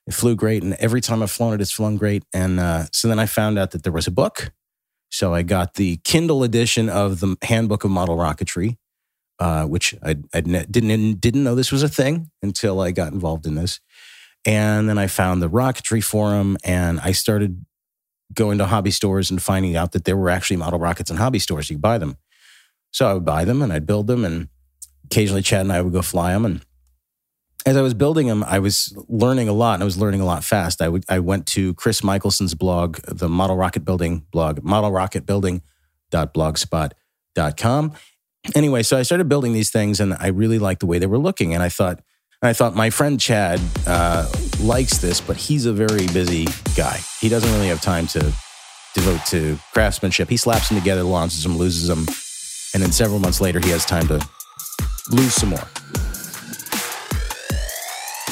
it 0.06 0.14
flew 0.14 0.36
great. 0.36 0.62
And 0.62 0.74
every 0.74 1.00
time 1.00 1.22
I've 1.22 1.30
flown 1.30 1.54
it, 1.54 1.60
it's 1.60 1.72
flown 1.72 1.96
great. 1.96 2.24
And 2.32 2.60
uh, 2.60 2.84
so 2.92 3.08
then 3.08 3.18
I 3.18 3.26
found 3.26 3.58
out 3.58 3.70
that 3.72 3.82
there 3.82 3.92
was 3.92 4.06
a 4.06 4.12
book. 4.12 4.52
So 5.10 5.32
I 5.32 5.42
got 5.42 5.74
the 5.74 5.98
Kindle 6.04 6.42
edition 6.42 6.90
of 6.90 7.20
the 7.20 7.36
Handbook 7.42 7.84
of 7.84 7.90
Model 7.90 8.16
Rocketry 8.16 8.76
uh, 9.38 9.64
which 9.64 9.94
I, 10.02 10.16
I 10.34 10.40
didn't 10.40 11.20
didn't 11.20 11.44
know 11.44 11.54
this 11.54 11.72
was 11.72 11.82
a 11.82 11.88
thing 11.88 12.30
until 12.42 12.80
I 12.80 12.90
got 12.90 13.12
involved 13.12 13.46
in 13.46 13.54
this. 13.54 13.80
And 14.44 14.88
then 14.88 14.98
I 14.98 15.06
found 15.06 15.42
the 15.42 15.50
rocketry 15.50 16.02
forum, 16.02 16.56
and 16.64 17.00
I 17.00 17.12
started 17.12 17.64
going 18.34 18.58
to 18.58 18.66
hobby 18.66 18.90
stores 18.90 19.30
and 19.30 19.42
finding 19.42 19.76
out 19.76 19.92
that 19.92 20.04
there 20.04 20.16
were 20.16 20.30
actually 20.30 20.56
model 20.56 20.78
rockets 20.78 21.10
in 21.10 21.16
hobby 21.16 21.38
stores. 21.38 21.70
You 21.70 21.78
buy 21.78 21.98
them. 21.98 22.16
So 22.90 23.08
I 23.08 23.14
would 23.14 23.24
buy 23.24 23.44
them 23.44 23.62
and 23.62 23.72
I'd 23.72 23.86
build 23.86 24.06
them, 24.06 24.24
and 24.24 24.48
occasionally 25.04 25.42
Chad 25.42 25.62
and 25.62 25.72
I 25.72 25.82
would 25.82 25.92
go 25.92 26.02
fly 26.02 26.32
them. 26.32 26.44
And 26.44 26.64
as 27.66 27.76
I 27.76 27.82
was 27.82 27.92
building 27.92 28.28
them, 28.28 28.42
I 28.44 28.60
was 28.60 28.96
learning 29.08 29.48
a 29.48 29.52
lot, 29.52 29.74
and 29.74 29.82
I 29.82 29.84
was 29.84 29.98
learning 29.98 30.20
a 30.20 30.24
lot 30.24 30.42
fast. 30.42 30.80
I 30.80 30.88
would 30.88 31.04
I 31.08 31.18
went 31.18 31.46
to 31.48 31.74
Chris 31.74 32.00
Michielssen's 32.00 32.54
blog, 32.54 32.96
the 33.06 33.28
Model 33.28 33.56
Rocket 33.56 33.84
Building 33.84 34.26
blog, 34.30 34.62
Model 34.62 34.90
Rocket 34.90 35.26
Building 35.26 35.62
rocketnew.blogspot.com. 36.12 37.92
Anyway, 38.54 38.82
so 38.82 38.96
I 38.96 39.02
started 39.02 39.28
building 39.28 39.52
these 39.52 39.70
things 39.70 40.00
and 40.00 40.14
I 40.18 40.28
really 40.28 40.58
liked 40.58 40.80
the 40.80 40.86
way 40.86 40.98
they 40.98 41.06
were 41.06 41.18
looking. 41.18 41.54
And 41.54 41.62
I 41.62 41.68
thought, 41.68 42.00
I 42.40 42.52
thought 42.52 42.76
my 42.76 42.90
friend 42.90 43.18
Chad 43.20 43.60
uh, 43.86 44.30
likes 44.60 44.98
this, 44.98 45.20
but 45.20 45.36
he's 45.36 45.66
a 45.66 45.72
very 45.72 46.06
busy 46.08 46.46
guy. 46.76 47.00
He 47.20 47.28
doesn't 47.28 47.52
really 47.52 47.66
have 47.66 47.80
time 47.80 48.06
to 48.08 48.20
devote 48.94 49.26
to 49.26 49.58
craftsmanship. 49.72 50.28
He 50.28 50.36
slaps 50.36 50.68
them 50.68 50.78
together, 50.78 51.02
launches 51.02 51.42
them, 51.42 51.56
loses 51.56 51.88
them, 51.88 52.06
and 52.74 52.82
then 52.82 52.92
several 52.92 53.18
months 53.18 53.40
later, 53.40 53.58
he 53.58 53.70
has 53.70 53.84
time 53.84 54.06
to 54.08 54.20
lose 55.10 55.34
some 55.34 55.48
more. 55.48 55.68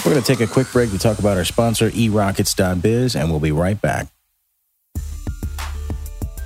We're 0.05 0.13
going 0.13 0.23
to 0.23 0.35
take 0.35 0.41
a 0.41 0.53
quick 0.53 0.71
break 0.73 0.93
to 0.93 0.99
talk 0.99 1.19
about 1.19 1.37
our 1.37 1.45
sponsor, 1.45 1.91
erockets.biz, 1.91 3.17
and 3.17 3.29
we'll 3.29 3.41
be 3.41 3.51
right 3.53 3.81
back 3.81 4.07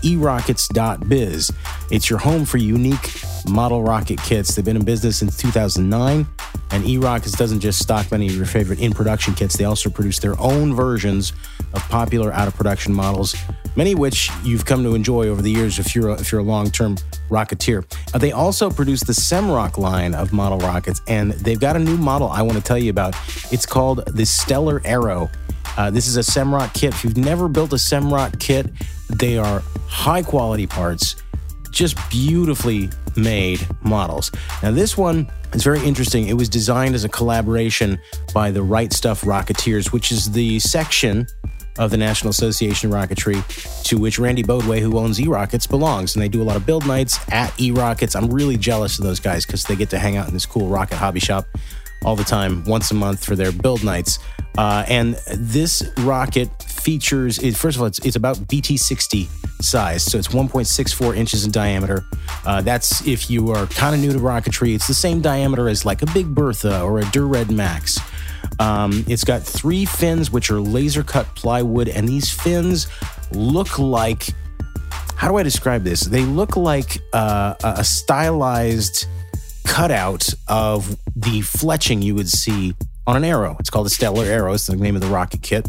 erockets.biz. 0.03 1.53
It's 1.91 2.11
your 2.11 2.19
home 2.19 2.45
for 2.45 2.59
unique 2.59 3.11
model 3.49 3.83
rocket 3.83 4.21
kits. 4.23 4.55
They've 4.55 4.65
been 4.65 4.77
in 4.77 4.85
business 4.85 5.19
since 5.19 5.37
2009, 5.37 6.27
and 6.73 6.85
eRockets 6.85 7.37
doesn't 7.37 7.61
just 7.61 7.81
stock 7.81 8.11
many 8.11 8.27
of 8.27 8.37
your 8.37 8.47
favorite 8.47 8.81
in 8.81 8.93
production 8.93 9.35
kits, 9.35 9.57
they 9.57 9.65
also 9.65 9.91
produce 9.91 10.19
their 10.19 10.39
own 10.41 10.75
versions 10.75 11.33
of 11.75 11.83
popular 11.89 12.33
out 12.33 12.49
of 12.49 12.55
production 12.55 12.93
models, 12.93 13.35
many 13.77 13.93
of 13.93 13.99
which 13.99 14.31
you've 14.43 14.65
come 14.65 14.83
to 14.83 14.95
enjoy 14.95 15.29
over 15.29 15.43
the 15.43 15.51
years 15.51 15.79
if 15.79 15.95
you're 15.95 16.11
a, 16.11 16.15
if 16.15 16.33
you're 16.33 16.41
a 16.41 16.45
long 16.45 16.71
term 16.71 16.97
rocketeer. 17.29 17.85
Uh, 18.15 18.19
they 18.19 18.33
also 18.33 18.71
produce 18.71 19.03
the 19.03 19.13
Semroc 19.13 19.79
line 19.79 20.15
of 20.15 20.33
model 20.33 20.59
rockets, 20.59 21.01
and 21.07 21.33
they've 21.33 21.61
got 21.61 21.77
a 21.77 21.79
new 21.79 21.97
model 21.97 22.29
I 22.29 22.43
want 22.43 22.59
to 22.59 22.65
tell 22.65 22.79
you 22.79 22.91
about. 22.91 23.15
It's 23.51 23.67
called 23.67 24.07
the 24.07 24.25
Stellar 24.27 24.81
Arrow. 24.85 25.31
Uh, 25.77 25.91
this 25.91 26.09
is 26.09 26.17
a 26.17 26.21
Semroc 26.21 26.75
kit. 26.75 26.95
If 26.95 27.05
you've 27.05 27.17
never 27.17 27.49
built 27.49 27.73
a 27.73 27.77
Semroc 27.77 28.39
kit, 28.41 28.67
they 29.09 29.39
are 29.39 29.63
high 29.87 30.23
quality 30.23 30.67
parts, 30.67 31.17
just 31.71 31.97
beautifully 32.11 32.91
made 33.17 33.67
models. 33.83 34.31
Now, 34.63 34.71
this 34.73 34.97
one 34.97 35.31
is 35.53 35.65
very 35.65 35.85
interesting. 35.85 36.29
It 36.29 36.35
was 36.35 36.49
designed 36.49 36.95
as 36.95 37.05
a 37.05 37.09
collaboration 37.09 37.99
by 38.33 38.51
the 38.51 38.63
Right 38.63 38.93
Stuff 38.93 39.23
Rocketeers, 39.23 39.93
which 39.93 40.13
is 40.13 40.31
the 40.31 40.59
section 40.61 41.27
of 41.79 41.91
the 41.91 41.97
National 41.97 42.31
Association 42.31 42.93
of 42.93 42.97
Rocketry 42.97 43.83
to 43.85 43.99
which 43.99 44.19
Randy 44.19 44.43
Boadway, 44.43 44.81
who 44.81 44.99
owns 44.99 45.21
E 45.21 45.27
Rockets, 45.27 45.67
belongs. 45.67 46.15
And 46.15 46.23
they 46.23 46.29
do 46.29 46.43
a 46.43 46.45
lot 46.45 46.57
of 46.57 46.67
build 46.67 46.87
nights 46.87 47.19
at 47.33 47.59
E 47.61 47.71
Rockets. 47.71 48.15
I'm 48.15 48.31
really 48.31 48.57
jealous 48.57 48.99
of 48.99 49.05
those 49.05 49.21
guys 49.21 49.47
because 49.47 49.65
they 49.65 49.77
get 49.77 49.91
to 49.91 49.99
hang 49.99 50.17
out 50.17 50.29
in 50.29 50.35
this 50.35 50.47
cool 50.47 50.69
rocket 50.69 50.97
hobby 50.97 51.21
shop 51.21 51.47
all 52.05 52.17
the 52.17 52.25
time, 52.25 52.65
once 52.65 52.91
a 52.91 52.95
month 52.95 53.25
for 53.25 53.37
their 53.37 53.53
build 53.53 53.85
nights. 53.85 54.19
Uh, 54.61 54.85
and 54.89 55.15
this 55.37 55.83
rocket 56.01 56.51
features, 56.63 57.39
it, 57.39 57.57
first 57.57 57.79
of 57.79 57.81
all, 57.81 57.87
it's, 57.87 57.99
it's 58.01 58.17
about 58.17 58.37
BT60 58.37 59.27
size. 59.63 60.05
So 60.05 60.19
it's 60.19 60.29
1.64 60.29 61.17
inches 61.17 61.47
in 61.47 61.51
diameter. 61.51 62.05
Uh, 62.45 62.61
that's 62.61 63.07
if 63.07 63.31
you 63.31 63.53
are 63.53 63.65
kind 63.69 63.95
of 63.95 64.03
new 64.03 64.13
to 64.13 64.19
rocketry, 64.19 64.75
it's 64.75 64.87
the 64.87 64.93
same 64.93 65.23
diameter 65.23 65.67
as 65.67 65.87
like 65.87 66.03
a 66.03 66.07
Big 66.13 66.35
Bertha 66.35 66.83
or 66.83 66.99
a 66.99 67.07
Der 67.07 67.25
Red 67.25 67.51
Max. 67.51 67.99
Um, 68.59 69.03
it's 69.09 69.25
got 69.25 69.41
three 69.43 69.87
fins, 69.87 70.31
which 70.31 70.51
are 70.51 70.61
laser 70.61 71.03
cut 71.03 71.25
plywood, 71.35 71.89
and 71.89 72.07
these 72.07 72.31
fins 72.31 72.87
look 73.33 73.79
like 73.79 74.29
how 75.17 75.29
do 75.29 75.39
I 75.39 75.43
describe 75.43 75.85
this? 75.85 76.03
They 76.03 76.27
look 76.27 76.59
like 76.59 76.99
uh, 77.15 77.55
a 77.63 77.85
stylized 77.85 79.07
cutout 79.67 80.29
of 80.49 80.91
the 81.17 81.41
fletching 81.41 82.03
you 82.03 82.15
would 82.15 82.29
see 82.29 82.75
on 83.11 83.17
an 83.17 83.25
arrow. 83.25 83.57
It's 83.59 83.71
called 83.71 83.89
a 83.89 83.91
stellar 83.91 84.25
arrow. 84.25 84.55
It's 84.55 84.69
the 84.69 84.77
name 84.77 84.95
of 84.95 85.03
the 85.03 85.09
rocket 85.09 85.43
kit. 85.43 85.69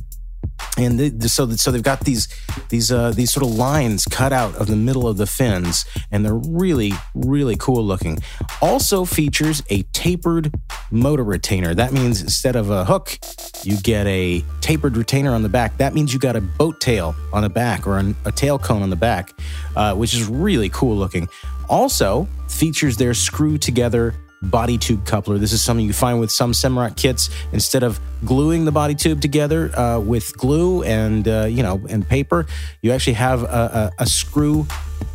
And 0.78 1.00
the, 1.00 1.28
so, 1.28 1.50
so 1.50 1.72
they've 1.72 1.82
got 1.82 2.02
these 2.02 2.28
these 2.70 2.92
uh, 2.92 3.12
these 3.12 3.34
sort 3.34 3.44
of 3.44 3.56
lines 3.56 4.06
cut 4.06 4.32
out 4.32 4.56
of 4.56 4.68
the 4.68 4.76
middle 4.76 5.08
of 5.08 5.18
the 5.18 5.26
fins, 5.26 5.86
and 6.12 6.24
they're 6.24 6.36
really 6.36 6.94
really 7.16 7.56
cool 7.58 7.84
looking. 7.84 8.20
Also 8.62 9.06
features 9.06 9.64
a 9.72 9.82
tapered 9.92 10.54
motor 10.92 11.24
retainer. 11.24 11.74
That 11.74 11.94
means 11.94 12.22
instead 12.22 12.56
of 12.56 12.70
a 12.70 12.86
hook, 12.86 13.18
you 13.64 13.77
get 13.82 14.06
a 14.06 14.44
tapered 14.62 14.96
retainer 14.96 15.34
on 15.34 15.42
the 15.42 15.50
back. 15.50 15.77
That 15.77 15.96
means 15.96 16.14
you 16.14 16.20
got 16.20 16.36
a 16.36 16.42
boat 16.42 16.80
tail 16.80 17.16
on 17.34 17.42
the 17.42 17.50
back 17.50 17.88
or 17.88 17.98
an, 17.98 18.16
a 18.25 18.32
tail 18.32 18.60
cone 18.60 18.84
on 18.84 18.92
the 18.92 18.96
back, 18.96 19.34
uh, 19.75 19.96
which 19.96 20.14
is 20.14 20.27
really 20.27 20.70
cool 20.70 20.96
looking. 20.96 21.27
Also 21.70 22.27
features 22.48 22.98
their 22.98 23.16
screw 23.16 23.58
together 23.58 24.14
body 24.42 24.77
tube 24.77 25.06
coupler. 25.06 25.38
This 25.38 25.54
is 25.54 25.62
something 25.62 25.86
you 25.86 25.94
find 25.94 26.20
with 26.20 26.32
some 26.32 26.51
Semroc 26.51 26.96
kits. 26.96 27.30
Instead 27.51 27.84
of 27.84 28.00
gluing 28.25 28.66
the 28.66 28.72
body 28.72 28.96
tube 28.96 29.22
together 29.22 29.77
uh, 29.77 30.00
with 30.00 30.36
glue 30.38 30.84
and 30.84 31.27
uh, 31.27 31.46
you 31.50 31.64
know 31.64 31.82
and 31.90 32.08
paper, 32.08 32.46
you 32.82 32.92
actually 32.92 33.14
have 33.14 33.44
a, 33.44 33.92
a, 33.98 34.04
a 34.04 34.06
screw 34.06 34.66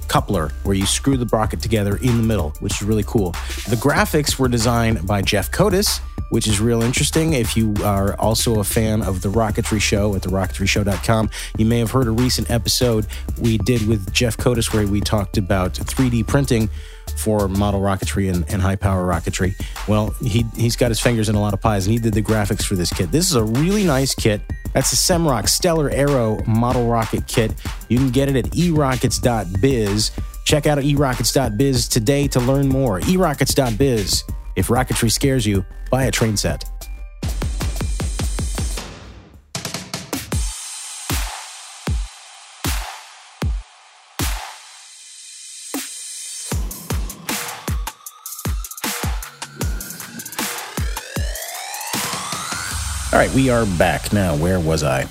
coupler 0.08 0.50
where 0.62 0.76
you 0.76 0.86
screw 0.86 1.16
the 1.16 1.26
bracket 1.26 1.60
together 1.60 1.96
in 1.96 2.16
the 2.16 2.22
middle, 2.22 2.50
which 2.60 2.80
is 2.80 2.82
really 2.82 3.02
cool. 3.04 3.32
The 3.68 3.76
graphics 3.76 4.38
were 4.38 4.48
designed 4.48 5.06
by 5.06 5.22
Jeff 5.22 5.50
Kotis, 5.50 6.00
which 6.30 6.46
is 6.46 6.60
real 6.60 6.82
interesting. 6.82 7.32
If 7.34 7.56
you 7.56 7.74
are 7.84 8.18
also 8.18 8.60
a 8.60 8.64
fan 8.64 9.02
of 9.02 9.22
the 9.22 9.28
Rocketry 9.28 9.80
Show 9.80 10.14
at 10.14 10.22
therocketry.show.com, 10.22 11.30
you 11.58 11.66
may 11.66 11.78
have 11.78 11.90
heard 11.90 12.06
a 12.06 12.10
recent 12.10 12.50
episode 12.50 13.06
we 13.40 13.58
did 13.58 13.86
with 13.86 14.12
Jeff 14.12 14.36
Kotis 14.36 14.72
where 14.72 14.86
we 14.86 15.00
talked 15.00 15.36
about 15.38 15.74
3D 15.74 16.26
printing 16.26 16.68
for 17.18 17.48
model 17.48 17.80
rocketry 17.80 18.32
and, 18.32 18.48
and 18.52 18.60
high 18.62 18.76
power 18.76 19.06
rocketry. 19.06 19.54
Well, 19.88 20.10
he, 20.22 20.44
he's 20.56 20.76
got 20.76 20.90
his 20.90 21.00
fingers 21.00 21.28
in 21.28 21.34
a 21.34 21.40
lot 21.40 21.54
of 21.54 21.60
pies 21.60 21.86
and 21.86 21.92
he 21.92 21.98
did 21.98 22.14
the 22.14 22.22
graphics 22.22 22.64
for 22.64 22.74
this 22.74 22.92
kit. 22.92 23.10
This 23.10 23.30
is 23.30 23.36
a 23.36 23.44
really 23.44 23.84
nice 23.84 24.14
kit. 24.14 24.40
That's 24.72 24.92
a 24.92 24.96
Semroc 24.96 25.48
Stellar 25.48 25.90
Arrow 25.90 26.42
model 26.46 26.88
rocket 26.88 27.26
kit. 27.26 27.52
You 27.88 27.98
can 27.98 28.10
get 28.10 28.28
it 28.28 28.36
at 28.36 28.52
erockets.biz. 28.52 30.10
Check 30.44 30.66
out 30.66 30.78
erockets.biz 30.78 31.88
today 31.88 32.28
to 32.28 32.40
learn 32.40 32.68
more. 32.68 33.00
erockets.biz. 33.00 34.24
If 34.54 34.68
rocketry 34.68 35.10
scares 35.10 35.46
you, 35.46 35.64
buy 35.90 36.04
a 36.04 36.10
train 36.10 36.36
set. 36.36 36.75
All 53.12 53.20
right, 53.20 53.32
we 53.32 53.50
are 53.50 53.64
back 53.78 54.12
now. 54.12 54.34
Where 54.34 54.58
was 54.58 54.82
I? 54.82 55.08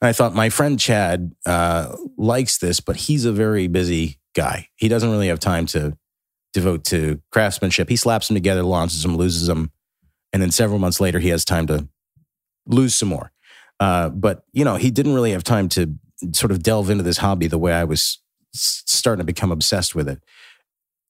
I 0.00 0.12
thought 0.12 0.32
my 0.32 0.48
friend 0.48 0.78
Chad 0.78 1.34
uh, 1.44 1.96
likes 2.16 2.58
this, 2.58 2.78
but 2.78 2.94
he's 2.94 3.24
a 3.24 3.32
very 3.32 3.66
busy 3.66 4.20
guy. 4.32 4.68
He 4.76 4.86
doesn't 4.86 5.10
really 5.10 5.26
have 5.26 5.40
time 5.40 5.66
to 5.66 5.98
devote 6.52 6.84
to 6.84 7.20
craftsmanship. 7.32 7.88
He 7.88 7.96
slaps 7.96 8.28
them 8.28 8.36
together, 8.36 8.62
launches 8.62 9.02
them, 9.02 9.16
loses 9.16 9.48
them, 9.48 9.72
and 10.32 10.40
then 10.40 10.52
several 10.52 10.78
months 10.78 11.00
later, 11.00 11.18
he 11.18 11.30
has 11.30 11.44
time 11.44 11.66
to 11.66 11.88
lose 12.64 12.94
some 12.94 13.08
more. 13.08 13.32
Uh, 13.80 14.08
but 14.08 14.44
you 14.52 14.64
know, 14.64 14.76
he 14.76 14.92
didn't 14.92 15.14
really 15.14 15.32
have 15.32 15.42
time 15.42 15.68
to 15.70 15.94
sort 16.32 16.52
of 16.52 16.62
delve 16.62 16.90
into 16.90 17.02
this 17.02 17.18
hobby 17.18 17.48
the 17.48 17.58
way 17.58 17.72
I 17.72 17.82
was 17.82 18.18
starting 18.52 19.20
to 19.20 19.26
become 19.26 19.50
obsessed 19.50 19.96
with 19.96 20.08
it 20.08 20.22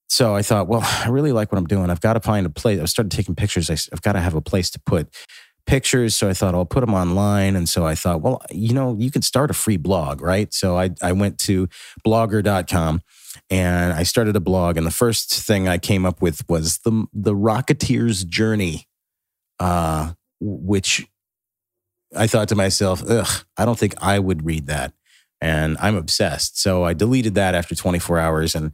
so 0.08 0.34
I 0.34 0.42
thought, 0.42 0.68
well, 0.68 0.82
I 0.84 1.08
really 1.08 1.32
like 1.32 1.52
what 1.52 1.58
I'm 1.58 1.66
doing. 1.66 1.90
I've 1.90 2.00
got 2.00 2.14
to 2.14 2.20
find 2.20 2.46
a 2.46 2.50
place. 2.50 2.80
I 2.80 2.84
started 2.86 3.10
taking 3.10 3.34
pictures. 3.34 3.70
I've 3.70 4.02
got 4.02 4.12
to 4.12 4.20
have 4.20 4.34
a 4.34 4.40
place 4.40 4.70
to 4.70 4.80
put 4.80 5.14
pictures. 5.66 6.16
So 6.16 6.28
I 6.28 6.32
thought 6.32 6.54
I'll 6.54 6.64
put 6.64 6.80
them 6.80 6.94
online. 6.94 7.54
And 7.54 7.68
so 7.68 7.86
I 7.86 7.94
thought, 7.94 8.22
well, 8.22 8.40
you 8.50 8.72
know, 8.72 8.96
you 8.98 9.10
can 9.10 9.20
start 9.20 9.50
a 9.50 9.54
free 9.54 9.76
blog, 9.76 10.22
right? 10.22 10.52
So 10.52 10.78
I, 10.78 10.90
I 11.02 11.12
went 11.12 11.38
to 11.40 11.68
blogger.com 12.06 13.02
and 13.50 13.92
I 13.92 14.02
started 14.02 14.34
a 14.34 14.40
blog. 14.40 14.78
And 14.78 14.86
the 14.86 14.90
first 14.90 15.30
thing 15.30 15.68
I 15.68 15.76
came 15.76 16.06
up 16.06 16.22
with 16.22 16.48
was 16.48 16.78
the, 16.78 17.04
the 17.12 17.34
Rocketeer's 17.34 18.24
Journey, 18.24 18.88
uh, 19.60 20.12
which 20.40 21.06
I 22.16 22.26
thought 22.26 22.48
to 22.48 22.56
myself, 22.56 23.02
ugh, 23.06 23.44
I 23.58 23.66
don't 23.66 23.78
think 23.78 23.94
I 24.00 24.18
would 24.18 24.46
read 24.46 24.68
that. 24.68 24.94
And 25.38 25.76
I'm 25.80 25.96
obsessed. 25.96 26.58
So 26.58 26.82
I 26.82 26.94
deleted 26.94 27.34
that 27.34 27.54
after 27.54 27.74
24 27.74 28.18
hours 28.18 28.54
and 28.54 28.72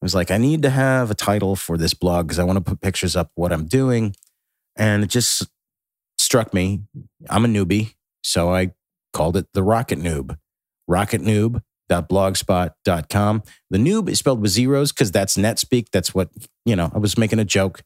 I 0.00 0.04
was 0.04 0.14
like, 0.14 0.30
I 0.30 0.38
need 0.38 0.62
to 0.62 0.70
have 0.70 1.10
a 1.10 1.14
title 1.14 1.56
for 1.56 1.76
this 1.76 1.92
blog 1.92 2.28
because 2.28 2.38
I 2.38 2.44
want 2.44 2.56
to 2.56 2.64
put 2.64 2.80
pictures 2.80 3.16
up 3.16 3.32
what 3.34 3.52
I'm 3.52 3.66
doing. 3.66 4.14
And 4.76 5.02
it 5.02 5.10
just 5.10 5.44
struck 6.18 6.54
me. 6.54 6.82
I'm 7.28 7.44
a 7.44 7.48
newbie. 7.48 7.94
So 8.22 8.54
I 8.54 8.70
called 9.12 9.36
it 9.36 9.48
the 9.54 9.64
Rocket 9.64 9.98
Noob. 9.98 10.38
Rocketnoob.blogspot.com. 10.88 13.42
The 13.70 13.78
noob 13.78 14.08
is 14.08 14.18
spelled 14.18 14.40
with 14.40 14.52
zeros 14.52 14.92
because 14.92 15.10
that's 15.10 15.36
NetSpeak. 15.36 15.88
That's 15.92 16.14
what, 16.14 16.30
you 16.64 16.76
know, 16.76 16.92
I 16.94 16.98
was 16.98 17.18
making 17.18 17.40
a 17.40 17.44
joke. 17.44 17.82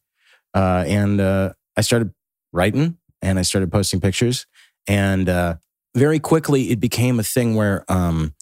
Uh, 0.55 0.85
and 0.87 1.21
uh, 1.21 1.55
I 1.77 1.81
started 1.81 2.13
writing 2.53 2.99
and 3.23 3.39
I 3.39 3.43
started 3.43 3.73
posting 3.73 4.01
pictures. 4.01 4.47
And 4.87 5.29
uh, 5.29 5.57
very 5.97 6.19
quickly, 6.19 6.71
it 6.71 6.81
became 6.81 7.19
a 7.19 7.23
thing 7.23 7.55
where 7.55 7.85
um, 7.89 8.35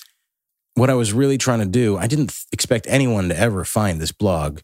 what 0.80 0.88
I 0.88 0.94
was 0.94 1.12
really 1.12 1.36
trying 1.36 1.58
to 1.58 1.66
do, 1.66 1.98
I 1.98 2.06
didn't 2.06 2.32
expect 2.52 2.86
anyone 2.88 3.28
to 3.28 3.38
ever 3.38 3.66
find 3.66 4.00
this 4.00 4.12
blog. 4.12 4.60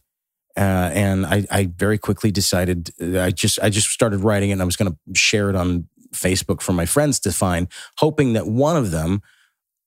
Uh, 0.57 0.89
and 0.91 1.27
I, 1.27 1.45
I, 1.51 1.65
very 1.65 1.99
quickly 1.99 2.31
decided 2.31 2.89
uh, 2.99 3.21
I 3.21 3.29
just 3.29 3.59
I 3.61 3.69
just 3.69 3.89
started 3.89 4.21
writing 4.21 4.49
it 4.49 4.53
and 4.53 4.61
I 4.63 4.65
was 4.65 4.75
going 4.75 4.91
to 4.91 4.97
share 5.13 5.51
it 5.51 5.55
on 5.55 5.87
Facebook 6.15 6.61
for 6.61 6.73
my 6.73 6.87
friends 6.87 7.19
to 7.19 7.31
find, 7.31 7.67
hoping 7.99 8.33
that 8.33 8.47
one 8.47 8.75
of 8.75 8.89
them 8.89 9.21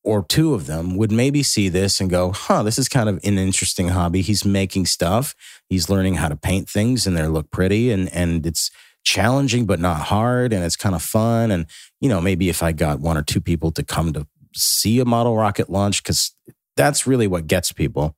or 0.04 0.24
two 0.24 0.54
of 0.54 0.66
them 0.66 0.96
would 0.96 1.10
maybe 1.10 1.42
see 1.42 1.68
this 1.68 2.00
and 2.00 2.08
go, 2.08 2.30
huh, 2.30 2.62
this 2.62 2.78
is 2.78 2.88
kind 2.88 3.08
of 3.08 3.16
an 3.24 3.36
interesting 3.36 3.88
hobby. 3.88 4.20
He's 4.20 4.44
making 4.44 4.86
stuff. 4.86 5.34
He's 5.68 5.90
learning 5.90 6.14
how 6.14 6.28
to 6.28 6.36
paint 6.36 6.68
things 6.68 7.08
and 7.08 7.16
they 7.16 7.26
look 7.26 7.50
pretty 7.50 7.90
and, 7.90 8.08
and 8.14 8.46
it's 8.46 8.70
challenging, 9.02 9.66
but 9.66 9.80
not 9.80 10.02
hard. 10.02 10.52
And 10.52 10.64
it's 10.64 10.76
kind 10.76 10.94
of 10.94 11.02
fun. 11.02 11.50
And, 11.50 11.66
you 12.00 12.08
know, 12.08 12.20
maybe 12.20 12.48
if 12.48 12.62
I 12.62 12.70
got 12.70 13.00
one 13.00 13.16
or 13.16 13.22
two 13.22 13.40
people 13.40 13.72
to 13.72 13.82
come 13.82 14.12
to 14.12 14.28
see 14.54 15.00
a 15.00 15.04
model 15.04 15.36
rocket 15.36 15.70
launch, 15.70 16.02
because 16.02 16.34
that's 16.76 17.06
really 17.06 17.26
what 17.26 17.46
gets 17.46 17.72
people. 17.72 18.16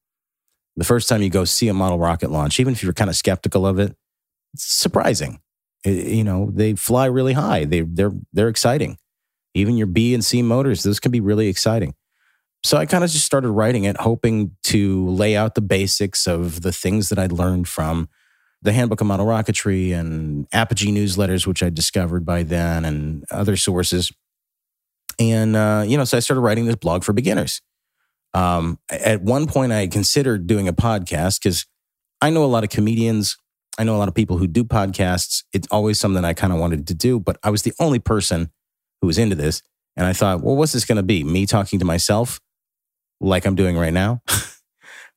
The 0.77 0.85
first 0.85 1.09
time 1.09 1.23
you 1.23 1.31
go 1.31 1.45
see 1.45 1.69
a 1.69 1.75
model 1.75 1.99
rocket 1.99 2.31
launch, 2.31 2.59
even 2.59 2.73
if 2.73 2.83
you're 2.83 2.93
kind 2.93 3.11
of 3.11 3.17
skeptical 3.17 3.67
of 3.67 3.79
it, 3.79 3.95
it's 4.55 4.65
surprising. 4.65 5.41
It, 5.85 6.07
you 6.07 6.25
know, 6.25 6.51
they 6.53 6.75
fly 6.75 7.07
really 7.07 7.35
high. 7.35 7.65
They, 7.65 7.81
they're, 7.81 8.13
they're 8.33 8.49
exciting 8.49 8.99
even 9.55 9.77
your 9.77 9.87
B 9.87 10.15
and 10.15 10.25
C 10.25 10.43
motors, 10.43 10.83
those 10.83 11.01
can 11.01 11.13
be 11.13 11.21
really 11.21 11.49
exciting. 11.49 11.95
So 12.65 12.77
I 12.77 12.87
kind 12.87 13.03
of 13.03 13.11
just 13.11 13.27
started 13.27 13.51
writing 13.51 13.85
it, 13.85 13.97
hoping 13.99 14.53
to 14.65 15.09
lay 15.09 15.37
out 15.37 15.55
the 15.55 15.61
basics 15.61 16.27
of 16.27 16.63
the 16.63 16.73
things 16.73 17.09
that 17.09 17.19
I'd 17.19 17.33
learned 17.33 17.69
from 17.69 18.09
the 18.63 18.73
Handbook 18.73 19.01
of 19.01 19.09
Model 19.09 19.27
Rocketry 19.27 19.93
and 19.93 20.47
Apogee 20.53 20.93
newsletters, 20.93 21.47
which 21.47 21.63
I 21.63 21.71
discovered 21.71 22.25
by 22.25 22.45
then, 22.45 22.85
and 22.85 23.25
other 23.31 23.57
sources. 23.57 24.13
And, 25.19 25.57
uh, 25.57 25.85
you 25.87 25.97
know, 25.97 26.05
so 26.05 26.17
I 26.17 26.21
started 26.21 26.41
writing 26.41 26.67
this 26.67 26.77
blog 26.77 27.05
for 27.05 27.13
beginners. 27.13 27.61
Um, 28.35 28.79
at 28.91 29.23
one 29.23 29.47
point, 29.47 29.73
I 29.73 29.87
considered 29.87 30.47
doing 30.47 30.69
a 30.69 30.73
podcast 30.73 31.41
because 31.43 31.67
I 32.21 32.31
know 32.31 32.45
a 32.45 32.47
lot 32.47 32.65
of 32.65 32.71
comedians. 32.71 33.37
I 33.79 33.85
know 33.85 33.97
a 33.97 33.99
lot 33.99 34.09
of 34.09 34.15
people 34.15 34.39
who 34.39 34.47
do 34.47 34.65
podcasts. 34.65 35.45
It's 35.53 35.69
always 35.71 35.99
something 35.99 36.25
I 36.25 36.35
kind 36.35 36.53
of 36.53 36.59
wanted 36.59 36.87
to 36.87 36.95
do, 36.95 37.19
but 37.21 37.39
I 37.43 37.51
was 37.51 37.63
the 37.63 37.75
only 37.79 37.99
person 37.99 38.51
who 39.01 39.07
was 39.07 39.19
into 39.19 39.37
this. 39.37 39.63
And 39.97 40.07
I 40.07 40.13
thought, 40.13 40.43
well, 40.43 40.57
what's 40.57 40.73
this 40.73 40.85
going 40.85 40.97
to 40.97 41.03
be? 41.03 41.25
Me 41.25 41.47
talking 41.47 41.79
to 41.79 41.85
myself 41.85 42.41
like 43.21 43.45
I'm 43.45 43.55
doing 43.55 43.77
right 43.77 43.93
now? 43.93 44.23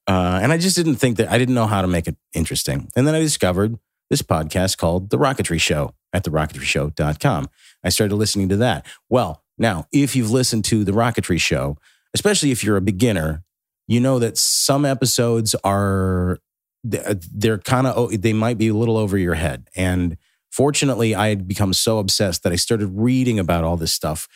uh, 0.07 0.39
and 0.41 0.51
I 0.51 0.57
just 0.57 0.75
didn't 0.75 0.95
think 0.95 1.17
that, 1.17 1.31
I 1.31 1.37
didn't 1.37 1.55
know 1.55 1.67
how 1.67 1.81
to 1.81 1.87
make 1.87 2.07
it 2.07 2.17
interesting. 2.33 2.89
And 2.95 3.07
then 3.07 3.15
I 3.15 3.19
discovered 3.19 3.77
this 4.09 4.21
podcast 4.21 4.77
called 4.77 5.09
The 5.09 5.17
Rocketry 5.17 5.59
Show 5.59 5.93
at 6.11 6.23
therocketryshow.com. 6.23 7.49
I 7.83 7.89
started 7.89 8.15
listening 8.15 8.49
to 8.49 8.57
that. 8.57 8.85
Well, 9.09 9.43
now, 9.57 9.87
if 9.91 10.15
you've 10.15 10.31
listened 10.31 10.65
to 10.65 10.83
The 10.83 10.91
Rocketry 10.91 11.39
Show, 11.39 11.77
especially 12.13 12.51
if 12.51 12.63
you're 12.63 12.77
a 12.77 12.81
beginner, 12.81 13.43
you 13.87 13.99
know 13.99 14.19
that 14.19 14.37
some 14.37 14.85
episodes 14.85 15.55
are, 15.63 16.39
uh, 16.93 17.15
they're 17.33 17.59
kind 17.59 17.87
of, 17.87 18.21
they 18.21 18.33
might 18.33 18.57
be 18.57 18.69
a 18.69 18.73
little 18.73 18.97
over 18.97 19.17
your 19.17 19.35
head. 19.35 19.69
And 19.75 20.17
Fortunately, 20.55 21.13
I 21.13 21.27
had 21.27 21.49
become 21.49 21.73
so 21.73 21.97
obsessed 21.99 22.43
that 22.43 22.53
I 22.53 22.55
started 22.55 22.87
reading 22.93 23.39
about 23.39 23.65
all 23.65 23.75
this 23.75 23.93
stuff 23.93 24.29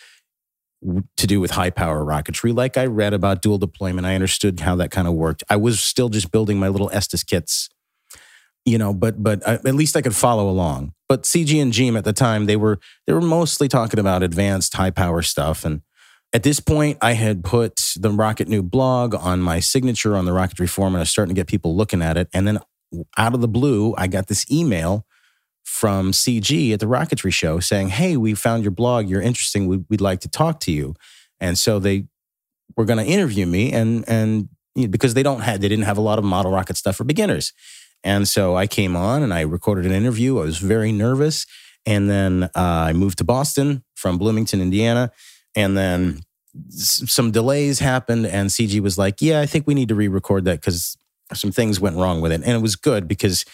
to 1.15 1.25
do 1.25 1.39
with 1.39 1.51
high 1.51 1.69
power 1.69 2.03
rocketry. 2.03 2.53
Like 2.53 2.75
I 2.75 2.87
read 2.87 3.13
about 3.13 3.41
dual 3.41 3.57
deployment, 3.57 4.05
I 4.05 4.15
understood 4.15 4.59
how 4.59 4.75
that 4.75 4.91
kind 4.91 5.07
of 5.07 5.13
worked. 5.13 5.45
I 5.49 5.55
was 5.55 5.79
still 5.79 6.09
just 6.09 6.29
building 6.29 6.59
my 6.59 6.67
little 6.67 6.89
Estes 6.91 7.23
kits, 7.23 7.69
you 8.69 8.77
know, 8.77 8.93
but 8.93 9.21
but 9.21 9.47
I, 9.47 9.53
at 9.53 9.75
least 9.75 9.95
I 9.95 10.01
could 10.01 10.15
follow 10.15 10.49
along. 10.49 10.93
But 11.07 11.23
CG 11.23 11.61
and 11.61 11.73
GEAM 11.73 11.97
at 11.97 12.03
the 12.03 12.13
time 12.13 12.45
they 12.45 12.55
were 12.55 12.79
they 13.07 13.13
were 13.13 13.21
mostly 13.21 13.67
talking 13.67 13.99
about 13.99 14.23
advanced 14.23 14.73
high 14.75 14.91
power 14.91 15.21
stuff 15.21 15.65
and. 15.65 15.81
At 16.31 16.43
this 16.43 16.59
point, 16.59 16.99
I 17.01 17.13
had 17.13 17.43
put 17.43 17.95
the 17.99 18.11
Rocket 18.11 18.47
Noob 18.47 18.69
blog 18.69 19.15
on 19.15 19.39
my 19.39 19.59
signature 19.59 20.15
on 20.15 20.25
the 20.25 20.31
Rocketry 20.31 20.69
Forum, 20.69 20.93
and 20.93 20.99
I 20.99 21.01
was 21.01 21.09
starting 21.09 21.33
to 21.33 21.39
get 21.39 21.47
people 21.47 21.75
looking 21.75 22.03
at 22.03 22.17
it. 22.17 22.29
And 22.31 22.47
then 22.47 22.59
out 23.17 23.33
of 23.33 23.41
the 23.41 23.47
blue, 23.47 23.95
I 23.97 24.05
got 24.05 24.27
this 24.27 24.45
email 24.51 25.07
from 25.63 26.11
CG 26.11 26.73
at 26.73 26.79
the 26.79 26.87
Rocketry 26.87 27.33
Show 27.33 27.59
saying, 27.59 27.89
Hey, 27.89 28.17
we 28.17 28.33
found 28.33 28.63
your 28.63 28.71
blog. 28.71 29.07
You're 29.07 29.21
interesting. 29.21 29.67
We'd, 29.67 29.85
we'd 29.89 30.01
like 30.01 30.19
to 30.21 30.29
talk 30.29 30.59
to 30.61 30.71
you. 30.71 30.95
And 31.39 31.57
so 31.57 31.79
they 31.79 32.05
were 32.75 32.85
going 32.85 33.03
to 33.03 33.05
interview 33.05 33.45
me 33.45 33.71
and, 33.71 34.03
and 34.07 34.49
because 34.89 35.13
they 35.13 35.23
don't 35.23 35.41
have, 35.41 35.61
they 35.61 35.69
didn't 35.69 35.85
have 35.85 35.97
a 35.97 36.01
lot 36.01 36.19
of 36.19 36.25
model 36.25 36.51
rocket 36.51 36.77
stuff 36.77 36.95
for 36.95 37.03
beginners. 37.03 37.53
And 38.03 38.27
so 38.27 38.55
I 38.55 38.67
came 38.67 38.95
on 38.95 39.23
and 39.23 39.33
I 39.33 39.41
recorded 39.41 39.85
an 39.85 39.91
interview. 39.91 40.39
I 40.39 40.43
was 40.43 40.57
very 40.57 40.91
nervous. 40.91 41.45
And 41.85 42.09
then 42.09 42.43
uh, 42.43 42.49
I 42.55 42.93
moved 42.93 43.17
to 43.19 43.23
Boston 43.23 43.83
from 43.95 44.17
Bloomington, 44.17 44.61
Indiana. 44.61 45.11
And 45.55 45.77
then 45.77 46.21
some 46.69 47.31
delays 47.31 47.79
happened. 47.79 48.25
And 48.25 48.49
CG 48.49 48.79
was 48.79 48.97
like, 48.97 49.21
Yeah, 49.21 49.41
I 49.41 49.45
think 49.45 49.67
we 49.67 49.73
need 49.73 49.89
to 49.89 49.95
re 49.95 50.07
record 50.07 50.45
that 50.45 50.61
because 50.61 50.97
some 51.33 51.51
things 51.51 51.79
went 51.79 51.97
wrong 51.97 52.21
with 52.21 52.31
it. 52.31 52.41
And 52.43 52.51
it 52.51 52.61
was 52.61 52.75
good 52.75 53.07
because 53.07 53.45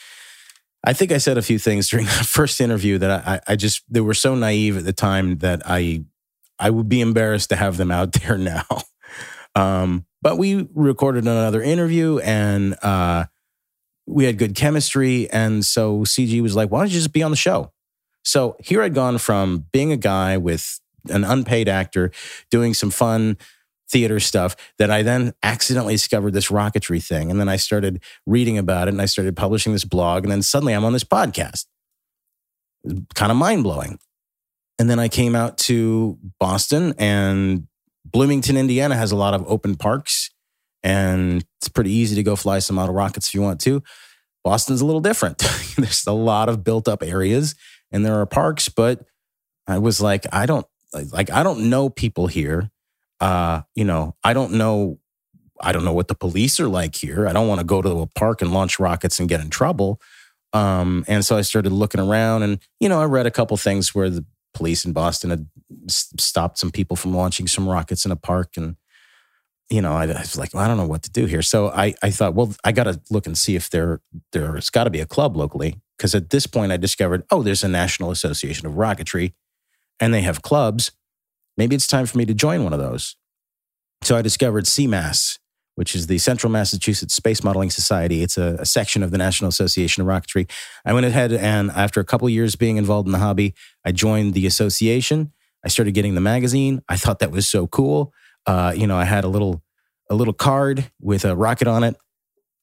I 0.84 0.94
think 0.94 1.12
I 1.12 1.18
said 1.18 1.38
a 1.38 1.42
few 1.42 1.60
things 1.60 1.90
during 1.90 2.06
the 2.06 2.12
first 2.12 2.62
interview 2.62 2.98
that 3.00 3.28
I, 3.28 3.42
I 3.48 3.56
just 3.56 3.84
they 3.90 4.02
were 4.02 4.14
so 4.14 4.36
naive 4.36 4.78
at 4.78 4.86
the 4.86 4.94
time 4.94 5.38
that 5.40 5.62
I 5.66 6.06
I 6.60 6.70
would 6.70 6.88
be 6.88 7.02
embarrassed 7.02 7.50
to 7.50 7.56
have 7.56 7.78
them 7.78 7.92
out 7.92 8.12
there 8.22 8.38
now. 8.38 8.66
Um, 9.56 10.06
but 10.22 10.38
we 10.38 10.68
recorded 10.74 11.24
another 11.24 11.62
interview 11.62 12.20
and 12.20 12.76
uh, 12.82 13.26
we 14.08 14.26
had 14.26 14.38
good 14.38 14.56
chemistry, 14.56 15.30
and 15.32 15.66
so 15.66 16.00
CG 16.00 16.42
was 16.42 16.56
like, 16.56 16.70
"Why 16.70 16.80
don't 16.80 16.90
you 16.90 16.96
just 16.96 17.14
be 17.14 17.24
on 17.24 17.32
the 17.32 17.38
show?" 17.38 17.72
So 18.24 18.58
here 18.60 18.82
I'd 18.82 18.94
gone 18.94 19.18
from 19.20 19.66
being 19.72 19.92
a 19.92 19.98
guy 19.98 20.38
with 20.38 20.80
an 21.10 21.24
unpaid 21.24 21.70
actor 21.70 22.12
doing 22.50 22.74
some 22.74 22.90
fun 22.90 23.38
theater 23.90 24.20
stuff 24.20 24.56
that 24.80 24.90
I 24.90 25.04
then 25.04 25.34
accidentally 25.44 25.94
discovered 25.94 26.34
this 26.34 26.50
rocketry 26.50 27.06
thing. 27.06 27.30
And 27.30 27.40
then 27.40 27.48
I 27.48 27.56
started 27.56 28.02
reading 28.26 28.58
about 28.58 28.88
it 28.88 28.96
and 28.96 29.02
I 29.02 29.06
started 29.06 29.36
publishing 29.36 29.74
this 29.74 29.86
blog. 29.86 30.24
And 30.24 30.32
then 30.32 30.42
suddenly 30.42 30.74
I'm 30.74 30.84
on 30.84 30.94
this 30.94 31.04
podcast. 31.04 31.66
Kind 33.14 33.32
of 33.32 33.38
mind 33.38 33.64
blowing. 33.64 34.00
And 34.80 34.90
then 34.90 35.00
I 35.00 35.08
came 35.08 35.36
out 35.36 35.58
to 35.60 36.18
Boston 36.40 36.94
and 36.98 37.68
Bloomington, 38.06 38.56
Indiana 38.56 38.96
has 38.96 39.12
a 39.12 39.16
lot 39.16 39.34
of 39.34 39.44
open 39.48 39.76
parks 39.76 40.30
and 40.86 41.44
it's 41.60 41.68
pretty 41.68 41.92
easy 41.92 42.16
to 42.16 42.24
go 42.24 42.38
fly 42.38 42.60
some 42.60 42.78
model 42.78 42.96
rockets 42.96 43.28
if 43.28 43.34
you 43.34 43.42
want 43.42 43.60
to. 43.62 43.84
Boston's 44.46 44.80
a 44.80 44.86
little 44.86 45.02
different. 45.02 45.40
There's 45.78 46.08
a 46.08 46.14
lot 46.14 46.48
of 46.48 46.64
built 46.64 46.88
up 46.88 47.04
areas 47.04 47.56
and 47.92 48.06
there 48.06 48.22
are 48.22 48.26
parks, 48.26 48.70
but 48.70 49.04
I 49.68 49.80
was 49.80 50.00
like, 50.00 50.26
I 50.32 50.46
don't 50.46 50.66
like 51.12 51.30
I 51.30 51.44
don't 51.44 51.70
know 51.70 51.90
people 51.90 52.28
here 52.28 52.72
uh, 53.20 53.62
you 53.76 53.84
know, 53.84 54.16
I 54.24 54.34
don't 54.34 54.54
know. 54.54 55.00
I 55.62 55.72
don't 55.72 55.86
know 55.86 55.94
what 55.94 56.10
the 56.10 56.16
police 56.16 56.60
are 56.60 56.68
like 56.68 56.96
here. 56.96 57.28
I 57.28 57.34
don't 57.34 57.48
want 57.48 57.62
to 57.62 57.66
go 57.66 57.82
to 57.82 58.02
a 58.02 58.08
park 58.08 58.42
and 58.42 58.54
launch 58.54 58.78
rockets 58.78 59.20
and 59.20 59.30
get 59.30 59.40
in 59.40 59.50
trouble. 59.50 60.02
Um, 60.52 61.06
and 61.08 61.24
so 61.26 61.38
I 61.38 61.42
started 61.42 61.72
looking 61.72 62.02
around, 62.02 62.44
and 62.44 62.60
you 62.80 62.90
know, 62.90 63.02
I 63.02 63.06
read 63.06 63.26
a 63.26 63.32
couple 63.32 63.56
things 63.58 63.96
where 63.96 64.10
the 64.10 64.26
police 64.54 64.86
in 64.86 64.94
Boston 64.94 65.30
had 65.30 65.48
stopped 65.88 66.58
some 66.58 66.72
people 66.72 66.96
from 66.96 67.14
launching 67.14 67.48
some 67.48 67.68
rockets 67.68 68.06
in 68.06 68.12
a 68.12 68.16
park, 68.16 68.52
and 68.58 68.76
you 69.70 69.82
know, 69.82 69.94
I, 69.94 70.04
I 70.04 70.20
was 70.20 70.38
like, 70.38 70.54
well, 70.54 70.64
I 70.64 70.68
don't 70.68 70.78
know 70.78 70.88
what 70.88 71.04
to 71.04 71.12
do 71.12 71.26
here. 71.26 71.42
So 71.42 71.70
I, 71.70 71.96
I 72.04 72.12
thought, 72.12 72.36
well, 72.36 72.54
I 72.64 72.72
got 72.72 72.84
to 72.84 73.02
look 73.10 73.26
and 73.26 73.38
see 73.38 73.56
if 73.56 73.70
there 73.70 74.02
there's 74.32 74.70
got 74.70 74.84
to 74.84 74.90
be 74.90 75.00
a 75.00 75.06
club 75.06 75.36
locally, 75.36 75.80
because 75.98 76.14
at 76.14 76.30
this 76.30 76.46
point 76.46 76.72
I 76.72 76.78
discovered, 76.78 77.24
oh, 77.32 77.42
there's 77.42 77.64
a 77.64 77.68
National 77.68 78.12
Association 78.12 78.68
of 78.68 78.74
Rocketry, 78.74 79.34
and 80.00 80.14
they 80.14 80.22
have 80.22 80.42
clubs 80.42 80.92
maybe 81.58 81.76
it's 81.76 81.88
time 81.88 82.06
for 82.06 82.18
me 82.18 82.26
to 82.26 82.34
join 82.34 82.64
one 82.64 82.74
of 82.74 82.80
those. 82.80 83.16
So 84.02 84.16
I 84.16 84.22
discovered 84.22 84.66
CMAS, 84.66 85.40
which 85.76 85.96
is 85.96 86.08
the 86.08 86.18
Central 86.18 86.52
Massachusetts 86.52 87.14
Space 87.14 87.44
Modeling 87.44 87.70
Society. 87.70 88.22
It's 88.22 88.38
a, 88.38 88.58
a, 88.60 88.66
section 88.66 89.04
of 89.04 89.12
the 89.12 89.18
National 89.18 89.50
Association 89.50 90.02
of 90.02 90.08
Rocketry. 90.08 90.50
I 90.86 90.94
went 90.94 91.06
ahead 91.06 91.32
and 91.34 91.72
after 91.72 92.00
a 92.00 92.06
couple 92.06 92.30
years 92.30 92.56
being 92.56 92.78
involved 92.78 93.08
in 93.08 93.12
the 93.12 93.20
hobby, 93.20 93.54
I 93.84 93.92
joined 93.92 94.34
the 94.34 94.46
association. 94.46 95.32
I 95.64 95.70
started 95.70 95.94
getting 95.94 96.16
the 96.16 96.22
magazine. 96.22 96.82
I 96.88 96.98
thought 96.98 97.20
that 97.20 97.32
was 97.32 97.48
so 97.48 97.68
cool. 97.68 98.14
Uh, 98.46 98.74
you 98.76 98.88
know, 98.88 98.98
I 98.98 99.06
had 99.06 99.24
a 99.24 99.28
little 99.28 99.62
a 100.10 100.16
little 100.16 100.34
card 100.34 100.92
with 101.02 101.26
a 101.26 101.36
rocket 101.36 101.68
on 101.68 101.84
it 101.84 101.96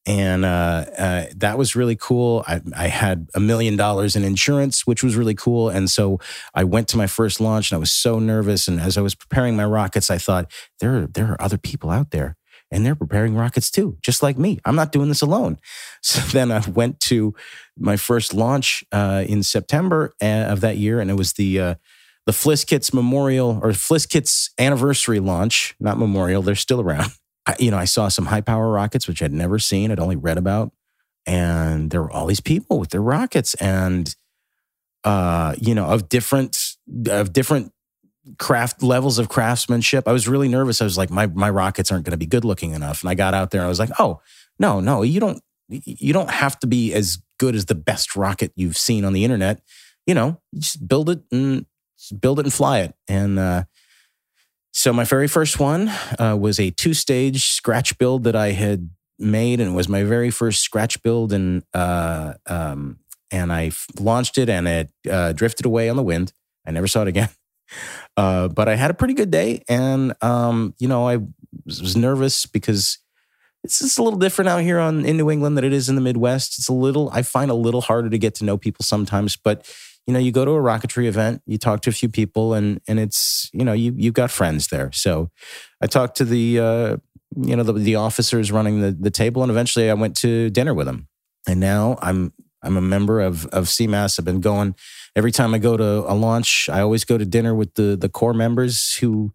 and 0.04 0.44
uh, 0.44 0.84
uh, 0.98 1.26
that 1.36 1.56
was 1.56 1.76
really 1.76 1.94
cool. 1.94 2.44
I, 2.46 2.60
I 2.76 2.88
had 2.88 3.28
a 3.34 3.40
million 3.40 3.76
dollars 3.76 4.16
in 4.16 4.24
insurance, 4.24 4.86
which 4.86 5.04
was 5.04 5.16
really 5.16 5.34
cool. 5.34 5.68
And 5.68 5.88
so 5.88 6.18
I 6.54 6.64
went 6.64 6.88
to 6.88 6.96
my 6.96 7.06
first 7.06 7.40
launch, 7.40 7.70
and 7.70 7.76
I 7.76 7.78
was 7.78 7.92
so 7.92 8.18
nervous. 8.18 8.66
And 8.66 8.80
as 8.80 8.98
I 8.98 9.00
was 9.00 9.14
preparing 9.14 9.56
my 9.56 9.64
rockets, 9.64 10.10
I 10.10 10.18
thought 10.18 10.50
there 10.80 10.96
are, 10.96 11.06
there 11.06 11.30
are 11.30 11.40
other 11.40 11.58
people 11.58 11.88
out 11.88 12.10
there, 12.10 12.36
and 12.70 12.84
they're 12.84 12.96
preparing 12.96 13.36
rockets 13.36 13.70
too, 13.70 13.96
just 14.02 14.24
like 14.24 14.36
me. 14.36 14.58
I'm 14.64 14.74
not 14.74 14.90
doing 14.90 15.08
this 15.08 15.22
alone. 15.22 15.58
So 16.04 16.18
then 16.36 16.50
I 16.50 16.68
went 16.68 16.98
to 17.02 17.32
my 17.78 17.96
first 17.96 18.34
launch 18.34 18.82
uh, 18.90 19.24
in 19.28 19.44
September 19.44 20.12
uh, 20.20 20.50
of 20.50 20.60
that 20.62 20.78
year, 20.78 20.98
and 20.98 21.12
it 21.12 21.14
was 21.14 21.34
the 21.34 21.60
uh, 21.60 21.74
the 22.26 22.32
FlisKits 22.32 22.94
Memorial 22.94 23.58
or 23.62 23.70
FlisKits 23.70 24.50
Anniversary 24.58 25.20
launch, 25.20 25.74
not 25.80 25.98
Memorial. 25.98 26.42
They're 26.42 26.54
still 26.54 26.80
around. 26.80 27.10
I, 27.46 27.56
you 27.58 27.70
know, 27.70 27.78
I 27.78 27.86
saw 27.86 28.08
some 28.08 28.26
high 28.26 28.40
power 28.40 28.70
rockets, 28.70 29.08
which 29.08 29.22
I'd 29.22 29.32
never 29.32 29.58
seen, 29.58 29.90
I'd 29.90 29.98
only 29.98 30.16
read 30.16 30.38
about. 30.38 30.72
And 31.26 31.90
there 31.90 32.02
were 32.02 32.10
all 32.10 32.26
these 32.26 32.40
people 32.40 32.78
with 32.78 32.90
their 32.90 33.02
rockets 33.02 33.54
and, 33.54 34.14
uh, 35.04 35.54
you 35.58 35.74
know, 35.74 35.86
of 35.86 36.08
different, 36.08 36.76
of 37.08 37.32
different 37.32 37.72
craft 38.38 38.82
levels 38.82 39.18
of 39.18 39.28
craftsmanship. 39.28 40.06
I 40.06 40.12
was 40.12 40.28
really 40.28 40.48
nervous. 40.48 40.80
I 40.80 40.84
was 40.84 40.96
like, 40.96 41.10
my, 41.10 41.26
my 41.26 41.50
rockets 41.50 41.90
aren't 41.90 42.04
going 42.04 42.12
to 42.12 42.16
be 42.16 42.26
good 42.26 42.44
looking 42.44 42.72
enough. 42.72 43.02
And 43.02 43.10
I 43.10 43.14
got 43.14 43.34
out 43.34 43.50
there 43.50 43.60
and 43.60 43.66
I 43.66 43.68
was 43.68 43.80
like, 43.80 43.90
oh, 43.98 44.20
no, 44.58 44.78
no, 44.78 45.02
you 45.02 45.18
don't, 45.18 45.42
you 45.68 46.12
don't 46.12 46.30
have 46.30 46.58
to 46.60 46.66
be 46.68 46.92
as 46.92 47.18
good 47.38 47.56
as 47.56 47.66
the 47.66 47.74
best 47.74 48.14
rocket 48.14 48.52
you've 48.54 48.76
seen 48.76 49.04
on 49.04 49.12
the 49.12 49.24
internet. 49.24 49.62
You 50.06 50.14
know, 50.14 50.40
you 50.52 50.60
just 50.60 50.86
build 50.86 51.10
it 51.10 51.22
and 51.32 51.66
build 52.10 52.38
it 52.40 52.46
and 52.46 52.52
fly 52.52 52.80
it. 52.80 52.94
And, 53.08 53.38
uh, 53.38 53.64
So 54.74 54.92
my 54.92 55.04
very 55.04 55.28
first 55.28 55.60
one 55.60 55.88
uh, 56.18 56.36
was 56.40 56.58
a 56.58 56.70
two-stage 56.70 57.44
scratch 57.44 57.98
build 57.98 58.24
that 58.24 58.34
I 58.34 58.52
had 58.52 58.88
made, 59.18 59.60
and 59.60 59.72
it 59.72 59.74
was 59.74 59.88
my 59.88 60.02
very 60.02 60.30
first 60.30 60.62
scratch 60.62 61.02
build, 61.02 61.32
and 61.32 61.62
uh, 61.74 62.34
um, 62.46 62.98
and 63.30 63.52
I 63.52 63.66
f- 63.66 63.86
launched 64.00 64.38
it, 64.38 64.48
and 64.48 64.66
it 64.66 64.90
uh, 65.10 65.32
drifted 65.34 65.66
away 65.66 65.90
on 65.90 65.96
the 65.96 66.02
wind. 66.02 66.32
I 66.66 66.70
never 66.70 66.86
saw 66.88 67.02
it 67.02 67.08
again. 67.08 67.28
Uh, 68.18 68.48
but 68.48 68.68
I 68.68 68.74
had 68.76 68.90
a 68.90 68.94
pretty 68.94 69.14
good 69.14 69.30
day, 69.30 69.62
and 69.66 70.12
um, 70.20 70.74
you 70.78 70.86
know 70.86 71.08
I 71.08 71.20
was 71.64 71.96
nervous 71.96 72.44
because 72.44 72.98
it's 73.64 73.78
just 73.78 73.98
a 73.98 74.02
little 74.02 74.18
different 74.18 74.48
out 74.50 74.60
here 74.62 74.78
on 74.78 75.06
in 75.06 75.16
New 75.16 75.30
England 75.30 75.56
than 75.56 75.64
it 75.64 75.72
is 75.72 75.88
in 75.88 75.94
the 75.94 76.02
Midwest. 76.02 76.58
It's 76.58 76.68
a 76.68 76.72
little 76.74 77.08
I 77.14 77.22
find 77.22 77.50
a 77.50 77.54
little 77.54 77.80
harder 77.80 78.10
to 78.10 78.18
get 78.18 78.34
to 78.36 78.44
know 78.44 78.58
people 78.58 78.84
sometimes, 78.84 79.36
but 79.36 79.64
you 80.06 80.12
know, 80.12 80.18
you 80.18 80.32
go 80.32 80.44
to 80.44 80.50
a 80.52 80.60
rocketry 80.60 81.06
event, 81.06 81.42
you 81.46 81.58
talk 81.58 81.80
to 81.82 81.90
a 81.90 81.92
few 81.92 82.08
people, 82.08 82.54
and 82.54 82.80
and 82.88 82.98
it's 82.98 83.50
you 83.52 83.64
know 83.64 83.72
you 83.72 83.94
you've 83.96 84.14
got 84.14 84.30
friends 84.30 84.68
there. 84.68 84.90
So 84.92 85.30
I 85.80 85.86
talked 85.86 86.16
to 86.18 86.24
the 86.24 86.58
uh, 86.58 86.96
you 87.36 87.56
know 87.56 87.62
the, 87.62 87.72
the 87.74 87.94
officers 87.96 88.50
running 88.50 88.80
the 88.80 88.92
the 88.92 89.10
table, 89.10 89.42
and 89.42 89.50
eventually 89.50 89.90
I 89.90 89.94
went 89.94 90.16
to 90.18 90.50
dinner 90.50 90.74
with 90.74 90.86
them, 90.86 91.08
and 91.46 91.60
now 91.60 91.98
I'm 92.02 92.32
I'm 92.62 92.76
a 92.76 92.80
member 92.80 93.20
of 93.20 93.46
of 93.46 93.66
CMAS. 93.66 94.18
I've 94.18 94.24
been 94.24 94.40
going 94.40 94.74
every 95.14 95.30
time 95.30 95.54
I 95.54 95.58
go 95.58 95.76
to 95.76 95.84
a 96.10 96.14
launch. 96.14 96.68
I 96.70 96.80
always 96.80 97.04
go 97.04 97.16
to 97.16 97.24
dinner 97.24 97.54
with 97.54 97.74
the 97.74 97.96
the 97.96 98.08
core 98.08 98.34
members 98.34 98.96
who, 98.96 99.32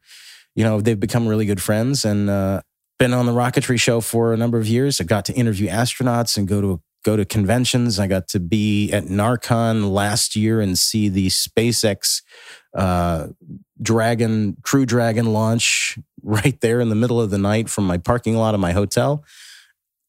you 0.55 0.63
know, 0.63 0.81
they've 0.81 0.99
become 0.99 1.27
really 1.27 1.45
good 1.45 1.61
friends 1.61 2.03
and 2.03 2.29
uh, 2.29 2.61
been 2.99 3.13
on 3.13 3.25
the 3.25 3.31
rocketry 3.31 3.79
show 3.79 4.01
for 4.01 4.33
a 4.33 4.37
number 4.37 4.57
of 4.57 4.67
years. 4.67 4.99
I 4.99 5.05
got 5.05 5.23
to 5.25 5.33
interview 5.33 5.69
astronauts 5.69 6.37
and 6.37 6.47
go 6.47 6.61
to 6.61 6.81
go 7.07 7.15
to 7.15 7.25
conventions. 7.25 7.99
I 7.99 8.07
got 8.07 8.27
to 8.29 8.39
be 8.39 8.91
at 8.91 9.05
NARCon 9.05 9.91
last 9.91 10.35
year 10.35 10.61
and 10.61 10.77
see 10.77 11.09
the 11.09 11.27
SpaceX 11.27 12.21
uh, 12.75 13.27
Dragon 13.81 14.57
Crew 14.61 14.85
Dragon 14.85 15.33
launch 15.33 15.97
right 16.21 16.59
there 16.61 16.81
in 16.81 16.89
the 16.89 16.95
middle 16.95 17.21
of 17.21 17.29
the 17.29 17.37
night 17.37 17.69
from 17.69 17.87
my 17.87 17.97
parking 17.97 18.35
lot 18.35 18.53
of 18.53 18.59
my 18.59 18.73
hotel 18.73 19.23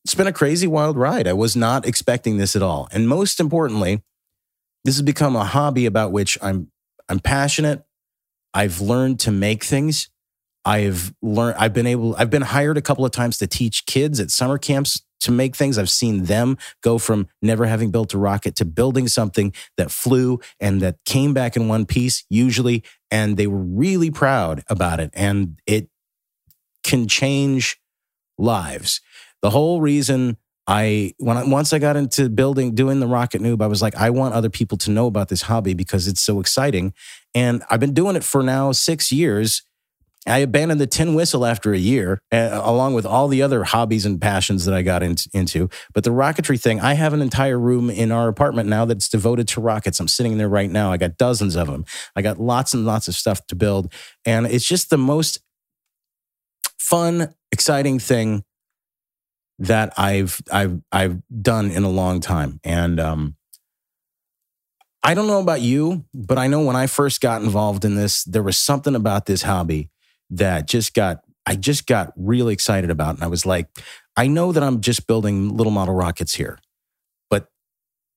it's 0.09 0.15
been 0.15 0.27
a 0.27 0.33
crazy 0.33 0.67
wild 0.67 0.97
ride. 0.97 1.29
I 1.29 1.35
was 1.35 1.55
not 1.55 1.87
expecting 1.87 2.39
this 2.39 2.57
at 2.57 2.63
all. 2.63 2.89
And 2.93 3.07
most 3.07 3.41
importantly, 3.41 4.03
this 4.83 4.95
has 4.95 5.03
become 5.03 5.37
a 5.37 5.45
hobby 5.45 5.85
about 5.85 6.13
which 6.13 6.39
I'm 6.41 6.71
I'm 7.11 7.19
passionate. 7.21 7.85
I've 8.55 8.81
learned 8.81 9.21
to 9.21 9.31
make 9.31 9.65
things. 9.65 10.09
I've 10.65 11.13
learned 11.21 11.57
I've 11.59 11.75
been 11.75 11.87
able 11.87 12.17
I've 12.17 12.31
been 12.31 12.41
hired 12.41 12.79
a 12.79 12.81
couple 12.81 13.05
of 13.05 13.13
times 13.13 13.37
to 13.37 13.47
teach 13.47 13.85
kids 13.85 14.19
at 14.19 14.31
summer 14.31 14.57
camps 14.57 15.03
to 15.21 15.31
make 15.31 15.57
things. 15.57 15.79
I've 15.79 15.91
seen 15.91 16.25
them 16.25 16.59
go 16.83 16.99
from 16.99 17.29
never 17.43 17.67
having 17.67 17.91
built 17.91 18.15
a 18.15 18.19
rocket 18.19 18.57
to 18.57 18.65
building 18.65 19.09
something 19.09 19.53
that 19.77 19.91
flew 19.91 20.41
and 20.61 20.81
that 20.81 20.97
came 21.05 21.35
back 21.35 21.57
in 21.57 21.69
one 21.69 21.87
piece 21.87 22.25
usually 22.29 22.85
and 23.11 23.37
they 23.37 23.47
were 23.47 23.63
really 23.63 24.11
proud 24.11 24.63
about 24.69 25.01
it 25.01 25.11
and 25.15 25.59
it 25.67 25.89
can 26.85 27.09
change 27.09 27.81
lives. 28.39 29.01
The 29.43 29.51
whole 29.51 29.81
reason 29.81 30.37
I 30.67 31.15
when 31.19 31.39
I, 31.39 31.45
once 31.45 31.73
I 31.73 31.79
got 31.79 31.97
into 31.97 32.29
building 32.29 32.75
doing 32.75 33.01
the 33.01 33.07
rocket 33.07 33.41
noob, 33.41 33.63
I 33.63 33.67
was 33.67 33.81
like, 33.81 33.97
I 33.97 34.11
want 34.11 34.35
other 34.35 34.51
people 34.51 34.77
to 34.79 34.91
know 34.91 35.07
about 35.07 35.29
this 35.29 35.43
hobby 35.43 35.73
because 35.75 36.07
it's 36.07 36.21
so 36.21 36.41
exciting. 36.41 36.93
And 37.35 37.63
I've 37.71 37.81
been 37.81 37.95
doing 37.95 38.17
it 38.17 38.25
for 38.25 38.43
now 38.43 38.73
six 38.73 39.11
years. 39.11 39.63
I 40.29 40.39
abandoned 40.39 40.81
the 40.81 40.87
tin 40.87 41.15
whistle 41.15 41.47
after 41.47 41.73
a 41.73 41.79
year, 41.79 42.21
uh, 42.33 42.61
along 42.63 42.95
with 42.95 43.07
all 43.07 43.29
the 43.29 43.43
other 43.43 43.65
hobbies 43.65 44.05
and 44.07 44.21
passions 44.21 44.65
that 44.65 44.75
I 44.75 44.83
got 44.83 45.03
in, 45.03 45.17
into. 45.33 45.69
But 45.95 46.05
the 46.05 46.11
rocketry 46.11 46.61
thing, 46.61 46.81
I 46.81 46.95
have 46.95 47.13
an 47.13 47.23
entire 47.23 47.59
room 47.59 47.91
in 47.91 48.13
our 48.13 48.29
apartment 48.29 48.69
now 48.69 48.85
that's 48.85 49.09
devoted 49.09 49.49
to 49.49 49.61
rockets. 49.61 50.01
I'm 50.01 50.09
sitting 50.09 50.39
there 50.39 50.49
right 50.49 50.71
now. 50.71 50.93
I 50.93 50.97
got 50.97 51.17
dozens 51.17 51.57
of 51.57 51.69
them. 51.69 51.85
I 52.15 52.23
got 52.23 52.39
lots 52.39 52.75
and 52.75 52.85
lots 52.85 53.09
of 53.09 53.15
stuff 53.15 53.47
to 53.47 53.57
build. 53.57 53.93
And 54.25 54.47
it's 54.47 54.67
just 54.67 54.91
the 54.91 54.99
most 54.99 55.41
fun, 56.79 57.35
exciting 57.51 57.99
thing 57.99 58.45
that 59.59 59.93
I've 59.99 60.41
I've 60.53 60.81
I've 60.93 61.21
done 61.43 61.71
in 61.71 61.85
a 61.85 61.89
long 61.89 62.21
time. 62.21 62.61
And 62.63 63.01
um, 63.01 63.37
I 65.03 65.15
don't 65.15 65.27
know 65.27 65.41
about 65.41 65.61
you, 65.61 66.05
but 66.15 66.39
I 66.39 66.47
know 66.47 66.63
when 66.63 66.77
I 66.77 66.87
first 66.87 67.21
got 67.21 67.43
involved 67.43 67.85
in 67.85 67.95
this, 67.95 68.25
there 68.25 68.43
was 68.43 68.59
something 68.59 68.95
about 68.95 69.27
this 69.27 69.43
hobby 69.43 69.91
that 70.31 70.67
just 70.67 70.95
got 70.95 71.21
I 71.47 71.57
just 71.57 71.87
got 71.87 72.13
really 72.15 72.53
excited 72.53 72.91
about. 72.91 73.15
And 73.15 73.25
I 73.25 73.27
was 73.27 73.47
like, 73.47 73.69
I 74.17 74.27
know 74.27 74.53
that 74.53 74.63
I'm 74.63 74.83
just 74.83 75.07
building 75.07 75.57
little 75.57 75.73
model 75.73 75.95
rockets 75.95 76.35
here, 76.35 76.59
but 77.31 77.49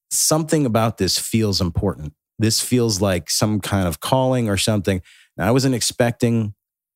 something 0.10 0.66
about 0.66 0.98
this 0.98 1.18
feels 1.18 1.62
important. 1.62 2.14
This 2.40 2.60
feels 2.60 3.00
like 3.00 3.30
some 3.30 3.62
kind 3.62 3.88
of 3.88 4.02
calling 4.02 4.50
or 4.50 4.58
something. 4.58 5.02
And 5.38 5.48
I 5.48 5.52
wasn't 5.52 5.76
expecting 5.76 6.54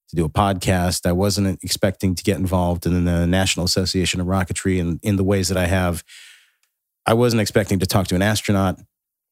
to 0.10 0.16
do 0.16 0.26
a 0.26 0.30
podcast. 0.30 1.06
I 1.06 1.14
wasn't 1.14 1.64
expecting 1.64 2.16
to 2.16 2.24
get 2.24 2.38
involved 2.38 2.86
in 2.86 3.06
the 3.06 3.26
National 3.26 3.66
Association 3.66 4.20
of 4.20 4.28
Rocketry 4.28 4.78
in, 4.78 5.00
in 5.02 5.16
the 5.16 5.24
ways 5.24 5.48
that 5.48 5.58
I 5.58 5.68
have. 5.68 6.04
I 7.06 7.14
wasn't 7.14 7.42
expecting 7.42 7.80
to 7.80 7.86
talk 7.86 8.08
to 8.08 8.16
an 8.16 8.22
astronaut. 8.22 8.80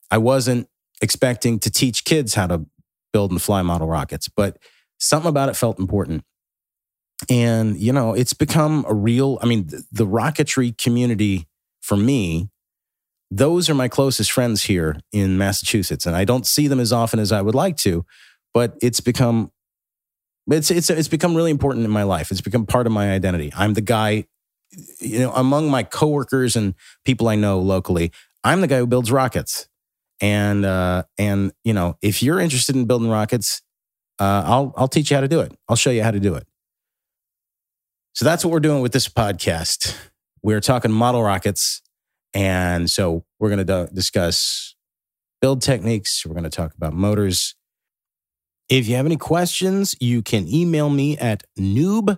I 0.10 0.20
wasn't 0.20 0.70
expecting 1.02 1.60
to 1.60 1.70
teach 1.70 2.06
kids 2.06 2.36
how 2.36 2.48
to 2.48 2.66
build 3.12 3.32
and 3.32 3.42
fly 3.42 3.62
model 3.62 3.88
rockets, 3.88 4.30
but 4.30 4.58
something 5.04 5.30
about 5.30 5.50
it 5.50 5.56
felt 5.56 5.80
important. 5.80 6.24
And, 7.30 7.78
you 7.78 7.94
know, 7.94 8.14
it's 8.14 8.34
become 8.34 8.86
a 8.88 8.94
real, 8.94 9.38
I 9.42 9.46
mean, 9.46 9.68
the, 9.68 9.84
the 9.92 10.08
rocketry 10.08 10.78
community 10.78 11.48
for 11.82 11.96
me, 11.96 12.50
those 13.30 13.70
are 13.70 13.74
my 13.74 13.88
closest 13.88 14.32
friends 14.32 14.64
here 14.64 15.00
in 15.12 15.38
Massachusetts. 15.38 16.06
And 16.06 16.16
I 16.16 16.26
don't 16.26 16.46
see 16.46 16.68
them 16.68 16.80
as 16.80 16.94
often 16.94 17.20
as 17.20 17.32
I 17.32 17.42
would 17.42 17.56
like 17.56 17.78
to, 17.78 18.06
but 18.54 18.76
it's 18.82 19.00
become 19.00 19.52
it's 20.52 20.72
it's 20.72 20.90
it's 20.90 21.08
become 21.08 21.36
really 21.36 21.52
important 21.52 21.86
in 21.86 21.92
my 21.92 22.04
life. 22.04 22.30
It's 22.30 22.42
become 22.42 22.66
part 22.66 22.86
of 22.86 22.92
my 22.92 23.12
identity. 23.12 23.52
I'm 23.56 23.74
the 23.74 23.82
guy, 23.82 24.26
you 25.00 25.20
know, 25.20 25.32
among 25.32 25.70
my 25.70 25.84
coworkers 25.84 26.56
and 26.56 26.76
people 27.06 27.30
I 27.30 27.36
know 27.36 27.60
locally. 27.60 28.12
I'm 28.44 28.60
the 28.60 28.68
guy 28.68 28.80
who 28.80 28.88
builds 28.88 29.10
rockets, 29.10 29.70
and 30.20 30.66
uh, 30.66 31.04
and 31.18 31.54
you 31.64 31.74
know, 31.74 31.98
if 32.02 32.22
you're 32.22 32.42
interested 32.42 32.76
in 32.76 32.86
building 32.86 33.10
rockets, 33.10 33.62
uh, 34.20 34.44
I'll 34.46 34.74
I'll 34.78 34.88
teach 34.88 35.12
you 35.12 35.18
how 35.18 35.22
to 35.22 35.28
do 35.28 35.42
it. 35.42 35.54
I'll 35.68 35.76
show 35.76 35.92
you 35.92 36.04
how 36.04 36.12
to 36.12 36.20
do 36.20 36.36
it. 36.36 36.48
So 38.14 38.26
that's 38.26 38.46
what 38.46 38.52
we're 38.52 38.60
doing 38.60 38.82
with 38.82 38.94
this 38.94 39.08
podcast. 39.08 39.96
We're 40.44 40.62
talking 40.62 40.92
model 40.92 41.24
rockets, 41.24 41.82
and 42.34 42.90
so 42.90 43.26
we're 43.40 43.50
going 43.50 43.66
to 43.66 43.90
discuss 43.94 44.76
build 45.42 45.62
techniques. 45.62 46.26
We're 46.26 46.34
going 46.34 46.44
to 46.44 46.50
talk 46.50 46.74
about 46.76 46.94
motors 46.94 47.56
if 48.70 48.88
you 48.88 48.96
have 48.96 49.06
any 49.06 49.18
questions, 49.18 49.94
you 50.00 50.22
can 50.22 50.48
email 50.48 50.90
me 50.90 51.18
at 51.18 51.44
noob 51.60 52.18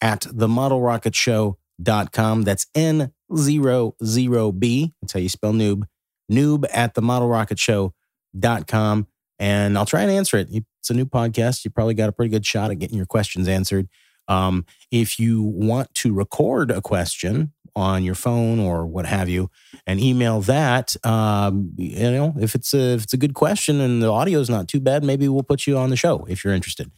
at 0.00 0.22
themodelrocketshow.com. 0.22 2.42
That's 2.42 2.66
N00B. 2.76 4.92
That's 5.00 5.12
how 5.12 5.20
you 5.20 5.28
spell 5.28 5.52
noob. 5.52 5.84
Noob 6.30 6.64
at 6.72 6.94
themodelrocketshow.com. 6.94 9.06
And 9.38 9.78
I'll 9.78 9.86
try 9.86 10.02
and 10.02 10.10
answer 10.10 10.36
it. 10.36 10.48
It's 10.82 10.90
a 10.90 10.94
new 10.94 11.06
podcast. 11.06 11.64
You 11.64 11.70
probably 11.70 11.94
got 11.94 12.08
a 12.08 12.12
pretty 12.12 12.30
good 12.30 12.44
shot 12.44 12.72
at 12.72 12.80
getting 12.80 12.96
your 12.96 13.06
questions 13.06 13.46
answered. 13.46 13.88
Um, 14.26 14.66
if 14.90 15.20
you 15.20 15.40
want 15.40 15.94
to 15.94 16.12
record 16.12 16.72
a 16.72 16.80
question 16.80 17.52
on 17.76 18.02
your 18.02 18.16
phone 18.16 18.58
or 18.58 18.84
what 18.84 19.06
have 19.06 19.28
you, 19.28 19.48
and 19.86 20.00
email 20.00 20.40
that, 20.40 20.96
um, 21.06 21.72
you 21.76 22.10
know, 22.10 22.34
if 22.40 22.56
it's 22.56 22.74
a 22.74 22.94
if 22.94 23.04
it's 23.04 23.12
a 23.12 23.16
good 23.16 23.32
question 23.32 23.80
and 23.80 24.02
the 24.02 24.10
audio 24.10 24.40
is 24.40 24.50
not 24.50 24.66
too 24.66 24.80
bad, 24.80 25.04
maybe 25.04 25.28
we'll 25.28 25.44
put 25.44 25.68
you 25.68 25.78
on 25.78 25.90
the 25.90 25.96
show 25.96 26.26
if 26.28 26.42
you're 26.42 26.52
interested. 26.52 26.90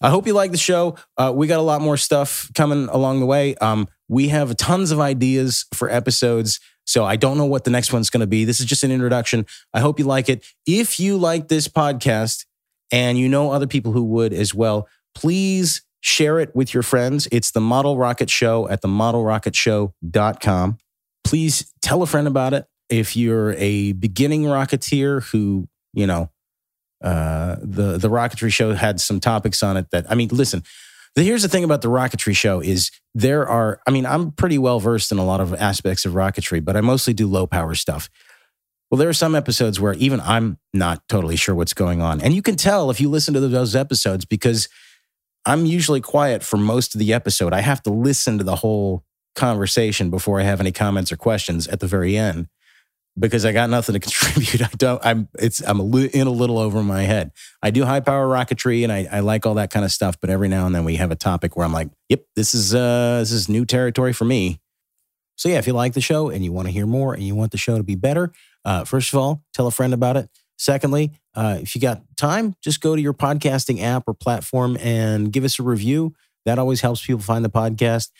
I 0.00 0.08
hope 0.08 0.26
you 0.26 0.32
like 0.32 0.50
the 0.50 0.56
show. 0.56 0.96
Uh, 1.18 1.32
we 1.34 1.46
got 1.46 1.60
a 1.60 1.62
lot 1.62 1.82
more 1.82 1.98
stuff 1.98 2.50
coming 2.54 2.88
along 2.88 3.20
the 3.20 3.26
way. 3.26 3.56
Um, 3.56 3.88
we 4.08 4.28
have 4.28 4.56
tons 4.56 4.90
of 4.90 5.00
ideas 5.00 5.66
for 5.74 5.90
episodes. 5.90 6.60
So 6.86 7.04
I 7.04 7.16
don't 7.16 7.36
know 7.36 7.44
what 7.44 7.64
the 7.64 7.70
next 7.70 7.92
one's 7.92 8.10
going 8.10 8.22
to 8.22 8.26
be. 8.26 8.44
This 8.44 8.58
is 8.58 8.66
just 8.66 8.82
an 8.82 8.90
introduction. 8.90 9.46
I 9.72 9.80
hope 9.80 9.98
you 9.98 10.06
like 10.06 10.28
it. 10.28 10.44
If 10.66 10.98
you 10.98 11.18
like 11.18 11.48
this 11.48 11.68
podcast 11.68 12.46
and 12.92 13.18
you 13.18 13.28
know 13.28 13.50
other 13.50 13.66
people 13.66 13.90
who 13.90 14.04
would 14.04 14.32
as 14.32 14.54
well, 14.54 14.86
please 15.14 15.82
Share 16.04 16.40
it 16.40 16.54
with 16.54 16.74
your 16.74 16.82
friends. 16.82 17.28
It's 17.30 17.52
the 17.52 17.60
Model 17.60 17.96
Rocket 17.96 18.28
Show 18.28 18.68
at 18.68 18.80
the 18.80 18.88
modelrocketshow.com. 18.88 20.78
Please 21.22 21.72
tell 21.80 22.02
a 22.02 22.06
friend 22.06 22.26
about 22.26 22.54
it. 22.54 22.66
If 22.88 23.16
you're 23.16 23.52
a 23.52 23.92
beginning 23.92 24.42
rocketeer 24.42 25.22
who, 25.30 25.68
you 25.92 26.08
know, 26.08 26.28
uh, 27.04 27.54
the 27.62 27.98
the 27.98 28.10
rocketry 28.10 28.52
show 28.52 28.74
had 28.74 29.00
some 29.00 29.20
topics 29.20 29.62
on 29.62 29.76
it 29.76 29.90
that 29.92 30.10
I 30.10 30.16
mean, 30.16 30.28
listen. 30.32 30.64
Here's 31.14 31.42
the 31.42 31.48
thing 31.48 31.62
about 31.62 31.82
the 31.82 31.88
rocketry 31.88 32.34
show 32.34 32.60
is 32.60 32.90
there 33.14 33.46
are. 33.46 33.80
I 33.86 33.92
mean, 33.92 34.04
I'm 34.04 34.32
pretty 34.32 34.58
well 34.58 34.80
versed 34.80 35.12
in 35.12 35.18
a 35.18 35.24
lot 35.24 35.40
of 35.40 35.54
aspects 35.54 36.04
of 36.04 36.14
rocketry, 36.14 36.64
but 36.64 36.76
I 36.76 36.80
mostly 36.80 37.14
do 37.14 37.28
low 37.28 37.46
power 37.46 37.76
stuff. 37.76 38.10
Well, 38.92 38.98
there 38.98 39.10
are 39.10 39.14
some 39.14 39.34
episodes 39.34 39.80
where 39.80 39.94
even 39.94 40.20
I'm 40.20 40.58
not 40.74 41.08
totally 41.08 41.36
sure 41.36 41.56
what's 41.56 41.74
going 41.74 42.02
on, 42.02 42.20
and 42.22 42.34
you 42.34 42.42
can 42.42 42.56
tell 42.56 42.90
if 42.90 43.00
you 43.00 43.10
listen 43.10 43.34
to 43.34 43.40
those 43.40 43.76
episodes 43.76 44.26
because 44.26 44.68
I'm 45.46 45.66
usually 45.66 46.02
quiet 46.02 46.44
for 46.44 46.58
most 46.58 46.94
of 46.94 47.00
the 47.00 47.14
episode. 47.14 47.54
I 47.54 47.62
have 47.62 47.82
to 47.84 47.90
listen 47.90 48.38
to 48.38 48.44
the 48.44 48.56
whole 48.56 49.04
conversation 49.36 50.10
before 50.10 50.40
I 50.40 50.44
have 50.44 50.60
any 50.60 50.72
comments 50.72 51.12
or 51.12 51.16
questions 51.18 51.68
at 51.68 51.80
the 51.80 51.88
very 51.88 52.18
end. 52.18 52.48
because 53.18 53.44
I 53.44 53.52
got 53.52 53.70
nothing 53.70 53.94
to 53.94 54.00
contribute. 54.08 54.62
I 54.62 54.70
don't. 54.76 55.04
I'm. 55.04 55.28
It's. 55.38 55.60
I'm 55.66 55.80
in 55.94 56.26
a 56.26 56.30
little 56.30 56.58
over 56.58 56.82
my 56.82 57.02
head. 57.02 57.32
I 57.62 57.70
do 57.70 57.84
high 57.84 58.00
power 58.00 58.26
rocketry, 58.28 58.84
and 58.84 58.92
I, 58.92 59.08
I 59.10 59.20
like 59.20 59.46
all 59.46 59.54
that 59.54 59.70
kind 59.70 59.84
of 59.84 59.92
stuff. 59.92 60.20
But 60.20 60.30
every 60.30 60.48
now 60.48 60.66
and 60.66 60.74
then 60.74 60.84
we 60.84 60.96
have 60.96 61.10
a 61.10 61.16
topic 61.16 61.56
where 61.56 61.66
I'm 61.66 61.72
like, 61.72 61.90
"Yep, 62.10 62.24
this 62.36 62.54
is 62.54 62.74
uh 62.74 63.18
this 63.20 63.32
is 63.32 63.48
new 63.48 63.64
territory 63.66 64.12
for 64.12 64.24
me." 64.26 64.60
So 65.36 65.48
yeah, 65.48 65.58
if 65.58 65.66
you 65.66 65.72
like 65.72 65.94
the 65.94 66.00
show 66.00 66.30
and 66.30 66.44
you 66.44 66.52
want 66.52 66.68
to 66.68 66.72
hear 66.72 66.86
more 66.86 67.14
and 67.14 67.22
you 67.22 67.34
want 67.34 67.52
the 67.52 67.58
show 67.58 67.76
to 67.78 67.82
be 67.82 67.96
better, 67.96 68.32
uh, 68.64 68.84
first 68.84 69.12
of 69.12 69.18
all, 69.18 69.42
tell 69.52 69.66
a 69.66 69.70
friend 69.70 69.92
about 69.94 70.16
it. 70.16 70.28
Secondly, 70.58 71.12
uh, 71.34 71.58
if 71.60 71.74
you 71.74 71.80
got 71.80 72.02
time, 72.16 72.54
just 72.62 72.80
go 72.80 72.94
to 72.94 73.02
your 73.02 73.14
podcasting 73.14 73.82
app 73.82 74.04
or 74.06 74.14
platform 74.14 74.76
and 74.80 75.32
give 75.32 75.44
us 75.44 75.58
a 75.58 75.62
review. 75.62 76.14
That 76.44 76.58
always 76.58 76.80
helps 76.80 77.04
people 77.04 77.22
find 77.22 77.44
the 77.44 77.50
podcast. 77.50 78.10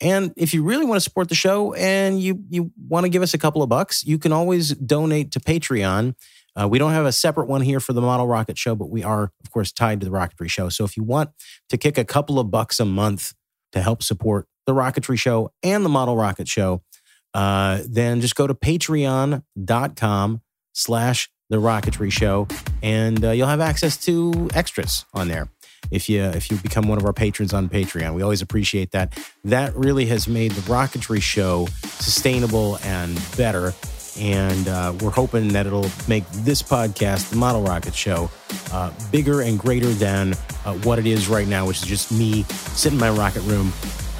And 0.00 0.32
if 0.36 0.52
you 0.52 0.64
really 0.64 0.84
want 0.84 0.96
to 0.96 1.00
support 1.00 1.28
the 1.28 1.36
show 1.36 1.74
and 1.74 2.20
you 2.20 2.42
you 2.48 2.72
want 2.88 3.04
to 3.04 3.08
give 3.08 3.22
us 3.22 3.34
a 3.34 3.38
couple 3.38 3.62
of 3.62 3.68
bucks, 3.68 4.04
you 4.04 4.18
can 4.18 4.32
always 4.32 4.70
donate 4.70 5.30
to 5.32 5.40
Patreon. 5.40 6.14
Uh, 6.56 6.68
we 6.68 6.78
don't 6.78 6.92
have 6.92 7.06
a 7.06 7.12
separate 7.12 7.46
one 7.46 7.60
here 7.60 7.80
for 7.80 7.92
the 7.92 8.00
Model 8.00 8.26
Rocket 8.26 8.58
Show, 8.58 8.74
but 8.74 8.90
we 8.90 9.02
are, 9.02 9.32
of 9.42 9.50
course, 9.50 9.72
tied 9.72 10.00
to 10.00 10.06
the 10.06 10.12
Rocketry 10.12 10.50
Show. 10.50 10.68
So 10.68 10.84
if 10.84 10.96
you 10.96 11.02
want 11.02 11.30
to 11.68 11.78
kick 11.78 11.96
a 11.96 12.04
couple 12.04 12.38
of 12.38 12.50
bucks 12.50 12.80
a 12.80 12.84
month 12.84 13.32
to 13.72 13.80
help 13.80 14.02
support 14.02 14.48
the 14.66 14.74
Rocketry 14.74 15.18
Show 15.18 15.52
and 15.62 15.84
the 15.84 15.88
Model 15.88 16.16
Rocket 16.16 16.48
Show, 16.48 16.82
uh, 17.34 17.80
then 17.88 18.20
just 18.20 18.34
go 18.36 18.46
to 18.46 18.54
patreon.com 18.54 20.40
slash 20.72 21.30
the 21.50 21.58
Rocketry 21.58 22.10
Show, 22.10 22.48
and 22.82 23.22
uh, 23.22 23.30
you'll 23.30 23.46
have 23.46 23.60
access 23.60 23.98
to 24.06 24.48
extras 24.54 25.04
on 25.12 25.28
there 25.28 25.48
if 25.90 26.08
you 26.08 26.22
if 26.22 26.50
you 26.50 26.56
become 26.56 26.88
one 26.88 26.98
of 26.98 27.04
our 27.04 27.12
patrons 27.12 27.52
on 27.52 27.68
Patreon. 27.68 28.14
We 28.14 28.22
always 28.22 28.40
appreciate 28.42 28.92
that. 28.92 29.18
That 29.44 29.74
really 29.76 30.06
has 30.06 30.26
made 30.26 30.52
the 30.52 30.62
Rocketry 30.62 31.20
Show 31.20 31.66
sustainable 31.84 32.78
and 32.84 33.20
better. 33.36 33.74
And 34.18 34.68
uh, 34.68 34.92
we're 35.00 35.10
hoping 35.10 35.48
that 35.48 35.66
it'll 35.66 35.90
make 36.06 36.28
this 36.30 36.62
podcast, 36.62 37.30
the 37.30 37.36
Model 37.36 37.62
Rocket 37.62 37.94
Show, 37.94 38.30
uh, 38.70 38.92
bigger 39.10 39.40
and 39.40 39.58
greater 39.58 39.88
than 39.88 40.34
uh, 40.66 40.74
what 40.74 40.98
it 40.98 41.06
is 41.06 41.28
right 41.28 41.48
now, 41.48 41.66
which 41.66 41.82
is 41.82 41.88
just 41.88 42.12
me 42.12 42.42
sitting 42.44 42.98
in 42.98 43.00
my 43.00 43.08
rocket 43.08 43.40
room 43.42 43.72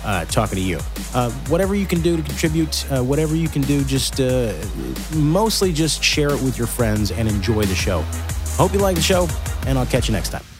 uh, 0.05 0.25
talking 0.27 0.57
to 0.57 0.62
you. 0.62 0.79
Uh, 1.15 1.31
whatever 1.49 1.75
you 1.75 1.87
can 1.87 2.01
do 2.01 2.17
to 2.17 2.23
contribute, 2.23 2.91
uh, 2.91 3.03
whatever 3.03 3.35
you 3.35 3.49
can 3.49 3.62
do, 3.62 3.85
just 3.85 4.21
uh, 4.21 4.53
mostly 5.15 5.73
just 5.73 6.03
share 6.03 6.31
it 6.31 6.43
with 6.43 6.59
your 6.59 6.67
friends 6.67 7.11
and 7.11 7.29
enjoy 7.29 7.65
the 7.65 7.75
show. 7.75 8.03
Hope 8.57 8.73
you 8.73 8.81
like 8.81 8.97
the 8.97 9.03
show, 9.03 9.29
and 9.67 9.79
I'll 9.79 9.87
catch 9.87 10.09
you 10.09 10.12
next 10.12 10.31
time. 10.31 10.52